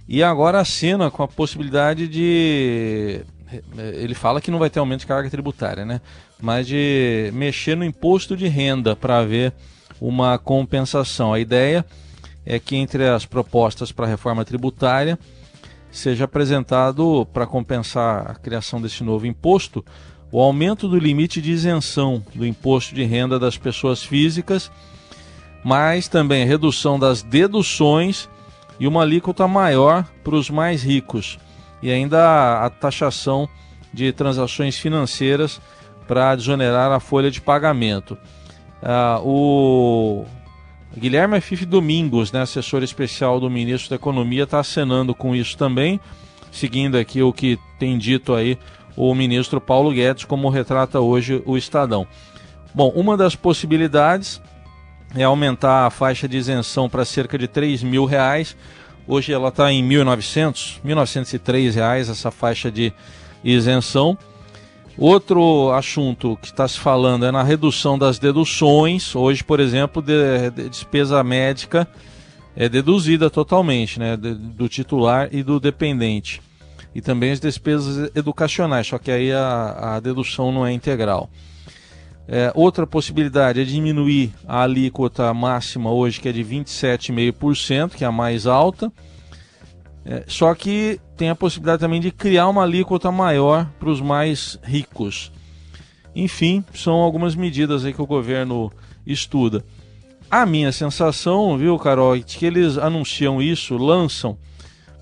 e 0.08 0.22
agora 0.22 0.60
acena 0.60 1.10
com 1.10 1.22
a 1.22 1.28
possibilidade 1.28 2.08
de. 2.08 3.20
Ele 3.76 4.14
fala 4.14 4.40
que 4.40 4.50
não 4.50 4.58
vai 4.58 4.70
ter 4.70 4.78
aumento 4.78 5.00
de 5.00 5.06
carga 5.06 5.30
tributária, 5.30 5.84
né? 5.84 6.00
Mas 6.40 6.66
de 6.66 7.30
mexer 7.32 7.76
no 7.76 7.84
imposto 7.84 8.36
de 8.36 8.48
renda 8.48 8.96
para 8.96 9.24
ver 9.24 9.52
uma 10.00 10.38
compensação. 10.38 11.32
A 11.32 11.40
ideia 11.40 11.78
é 11.78 11.84
que 12.64 12.76
entre 12.76 13.08
as 13.08 13.26
propostas 13.26 13.90
para 13.90 14.06
a 14.06 14.08
reforma 14.08 14.44
tributária 14.44 15.18
seja 15.90 16.24
apresentado 16.24 17.26
para 17.32 17.46
compensar 17.46 18.30
a 18.30 18.34
criação 18.34 18.80
desse 18.80 19.02
novo 19.02 19.26
imposto 19.26 19.84
o 20.30 20.40
aumento 20.40 20.88
do 20.88 20.98
limite 20.98 21.40
de 21.40 21.52
isenção 21.52 22.22
do 22.34 22.46
imposto 22.46 22.94
de 22.94 23.04
renda 23.04 23.38
das 23.38 23.56
pessoas 23.56 24.02
físicas, 24.02 24.70
mas 25.64 26.08
também 26.08 26.46
redução 26.46 26.98
das 26.98 27.22
deduções 27.22 28.28
e 28.78 28.86
uma 28.86 29.02
alíquota 29.02 29.46
maior 29.48 30.04
para 30.22 30.34
os 30.34 30.50
mais 30.50 30.82
ricos, 30.82 31.38
e 31.82 31.90
ainda 31.90 32.64
a 32.64 32.70
taxação 32.70 33.48
de 33.92 34.12
transações 34.12 34.76
financeiras 34.78 35.60
para 36.06 36.34
desonerar 36.36 36.92
a 36.92 37.00
folha 37.00 37.30
de 37.30 37.40
pagamento. 37.40 38.18
Ah, 38.82 39.20
o 39.24 40.24
Guilherme 40.94 41.36
Afif 41.36 41.64
Domingos, 41.64 42.32
né, 42.32 42.42
assessor 42.42 42.82
especial 42.82 43.40
do 43.40 43.48
ministro 43.50 43.90
da 43.90 43.96
Economia, 43.96 44.44
está 44.44 44.60
acenando 44.60 45.14
com 45.14 45.34
isso 45.34 45.56
também, 45.56 46.00
seguindo 46.50 46.96
aqui 46.96 47.22
o 47.22 47.32
que 47.32 47.58
tem 47.78 47.96
dito 47.96 48.34
aí 48.34 48.58
o 48.96 49.14
ministro 49.14 49.60
Paulo 49.60 49.92
Guedes, 49.92 50.24
como 50.24 50.48
retrata 50.48 51.00
hoje 51.00 51.42
o 51.44 51.56
Estadão. 51.56 52.06
Bom, 52.74 52.88
uma 52.94 53.16
das 53.16 53.36
possibilidades 53.36 54.40
é 55.14 55.22
aumentar 55.22 55.86
a 55.86 55.90
faixa 55.90 56.26
de 56.26 56.36
isenção 56.36 56.88
para 56.88 57.04
cerca 57.04 57.38
de 57.38 57.46
3 57.46 57.82
mil 57.82 58.04
reais. 58.04 58.56
Hoje 59.06 59.32
ela 59.32 59.48
está 59.48 59.70
em 59.70 59.86
1.900, 59.86 60.80
1.903 60.84 61.74
reais 61.74 62.08
essa 62.08 62.30
faixa 62.30 62.70
de 62.70 62.92
isenção. 63.44 64.18
Outro 64.98 65.72
assunto 65.72 66.38
que 66.40 66.46
está 66.46 66.66
se 66.66 66.78
falando 66.78 67.26
é 67.26 67.30
na 67.30 67.42
redução 67.42 67.98
das 67.98 68.18
deduções. 68.18 69.14
Hoje, 69.14 69.44
por 69.44 69.60
exemplo, 69.60 70.00
de, 70.00 70.50
de 70.50 70.68
despesa 70.70 71.22
médica 71.22 71.86
é 72.56 72.66
deduzida 72.66 73.28
totalmente, 73.28 74.00
né, 74.00 74.16
de, 74.16 74.34
do 74.34 74.68
titular 74.68 75.28
e 75.30 75.42
do 75.42 75.60
dependente. 75.60 76.40
E 76.94 77.02
também 77.02 77.30
as 77.30 77.38
despesas 77.38 78.10
educacionais, 78.14 78.86
só 78.86 78.98
que 78.98 79.10
aí 79.10 79.30
a, 79.30 79.96
a 79.96 80.00
dedução 80.00 80.50
não 80.50 80.66
é 80.66 80.72
integral. 80.72 81.28
É, 82.26 82.50
outra 82.54 82.86
possibilidade 82.86 83.60
é 83.60 83.64
diminuir 83.64 84.32
a 84.48 84.62
alíquota 84.62 85.32
máxima 85.34 85.92
hoje, 85.92 86.18
que 86.18 86.28
é 86.28 86.32
de 86.32 86.42
27,5%, 86.42 87.90
que 87.90 88.02
é 88.02 88.06
a 88.06 88.12
mais 88.12 88.46
alta. 88.46 88.90
É, 90.08 90.22
só 90.28 90.54
que 90.54 91.00
tem 91.16 91.28
a 91.28 91.34
possibilidade 91.34 91.80
também 91.80 92.00
de 92.00 92.12
criar 92.12 92.48
uma 92.48 92.62
alíquota 92.62 93.10
maior 93.10 93.68
para 93.78 93.90
os 93.90 94.00
mais 94.00 94.56
ricos. 94.62 95.32
Enfim, 96.14 96.64
são 96.72 96.94
algumas 96.94 97.34
medidas 97.34 97.84
aí 97.84 97.92
que 97.92 98.00
o 98.00 98.06
governo 98.06 98.72
estuda. 99.04 99.64
A 100.30 100.46
minha 100.46 100.70
sensação, 100.70 101.58
viu, 101.58 101.76
Carol, 101.78 102.16
é 102.16 102.20
que 102.20 102.46
eles 102.46 102.78
anunciam 102.78 103.42
isso, 103.42 103.76
lançam 103.76 104.38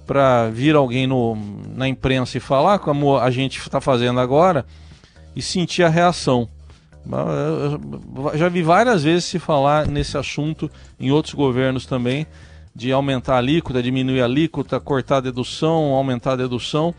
para 0.07 0.49
vir 0.51 0.75
alguém 0.75 1.07
no, 1.07 1.37
na 1.75 1.87
imprensa 1.87 2.39
e 2.39 2.41
falar, 2.41 2.79
como 2.79 3.17
a 3.17 3.31
gente 3.31 3.59
está 3.59 3.81
fazendo 3.81 4.21
agora, 4.21 4.65
e 5.37 5.43
sentir 5.43 5.83
a 5.83 5.89
reação. 5.89 6.49
Eu 8.33 8.39
já 8.39 8.49
vi 8.49 8.63
várias 8.63 9.03
vezes 9.03 9.27
se 9.27 9.39
falar 9.39 9.87
nesse 9.87 10.17
assunto 10.17 10.71
em 10.99 11.11
outros 11.11 11.35
governos 11.35 11.85
também, 11.85 12.27
de 12.75 12.93
aumentar 12.93 13.35
a 13.35 13.39
alíquota, 13.39 13.83
diminuir 13.83 14.21
a 14.21 14.25
alíquota, 14.25 14.81
cortar 14.81 15.19
a 15.19 15.21
dedução, 15.21 15.93
aumentar 15.93 16.33
a 16.33 16.37
dedução. 16.37 16.95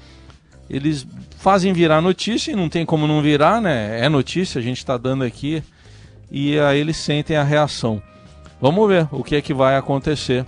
Eles 0.70 1.06
fazem 1.38 1.74
virar 1.74 2.02
notícia 2.02 2.52
e 2.52 2.56
não 2.56 2.70
tem 2.70 2.86
como 2.86 3.06
não 3.06 3.22
virar, 3.22 3.62
né? 3.62 4.00
É 4.04 4.10
notícia, 4.10 4.60
a 4.60 4.62
gente 4.64 4.78
está 4.78 4.98
dando 4.98 5.24
aqui. 5.24 5.62
E 6.32 6.58
aí 6.60 6.80
eles 6.80 6.98
sentem 6.98 7.38
a 7.38 7.44
reação. 7.44 8.02
Vamos 8.60 8.88
ver 8.88 9.08
o 9.12 9.24
que 9.24 9.36
é 9.36 9.42
que 9.42 9.54
vai 9.54 9.76
acontecer 9.76 10.46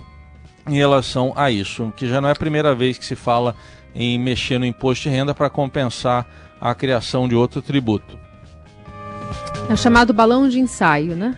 em 0.66 0.74
relação 0.76 1.32
a 1.36 1.50
isso, 1.50 1.92
que 1.96 2.08
já 2.08 2.20
não 2.20 2.28
é 2.28 2.32
a 2.32 2.36
primeira 2.36 2.74
vez 2.74 2.98
que 2.98 3.04
se 3.04 3.14
fala 3.14 3.54
em 3.94 4.18
mexer 4.18 4.58
no 4.58 4.66
imposto 4.66 5.04
de 5.04 5.14
renda 5.14 5.34
para 5.34 5.48
compensar 5.48 6.26
a 6.60 6.74
criação 6.74 7.28
de 7.28 7.34
outro 7.34 7.62
tributo. 7.62 8.18
É 9.68 9.76
chamado 9.76 10.12
balão 10.12 10.48
de 10.48 10.58
ensaio, 10.58 11.14
né? 11.14 11.36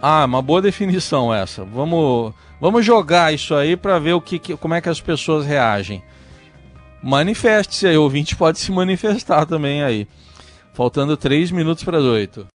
Ah, 0.00 0.24
uma 0.24 0.40
boa 0.40 0.62
definição 0.62 1.32
essa. 1.32 1.64
Vamos, 1.64 2.32
vamos 2.60 2.84
jogar 2.84 3.32
isso 3.32 3.54
aí 3.54 3.76
para 3.76 3.98
ver 3.98 4.12
o 4.12 4.20
que, 4.20 4.38
que, 4.38 4.56
como 4.56 4.74
é 4.74 4.80
que 4.80 4.88
as 4.88 5.00
pessoas 5.00 5.46
reagem. 5.46 6.02
Manifeste-se 7.02 7.86
aí, 7.86 7.96
ouvinte 7.96 8.36
pode 8.36 8.58
se 8.58 8.70
manifestar 8.70 9.46
também 9.46 9.82
aí. 9.82 10.06
Faltando 10.74 11.16
três 11.16 11.50
minutos 11.50 11.82
para 11.82 11.98
as 11.98 12.04
oito. 12.04 12.46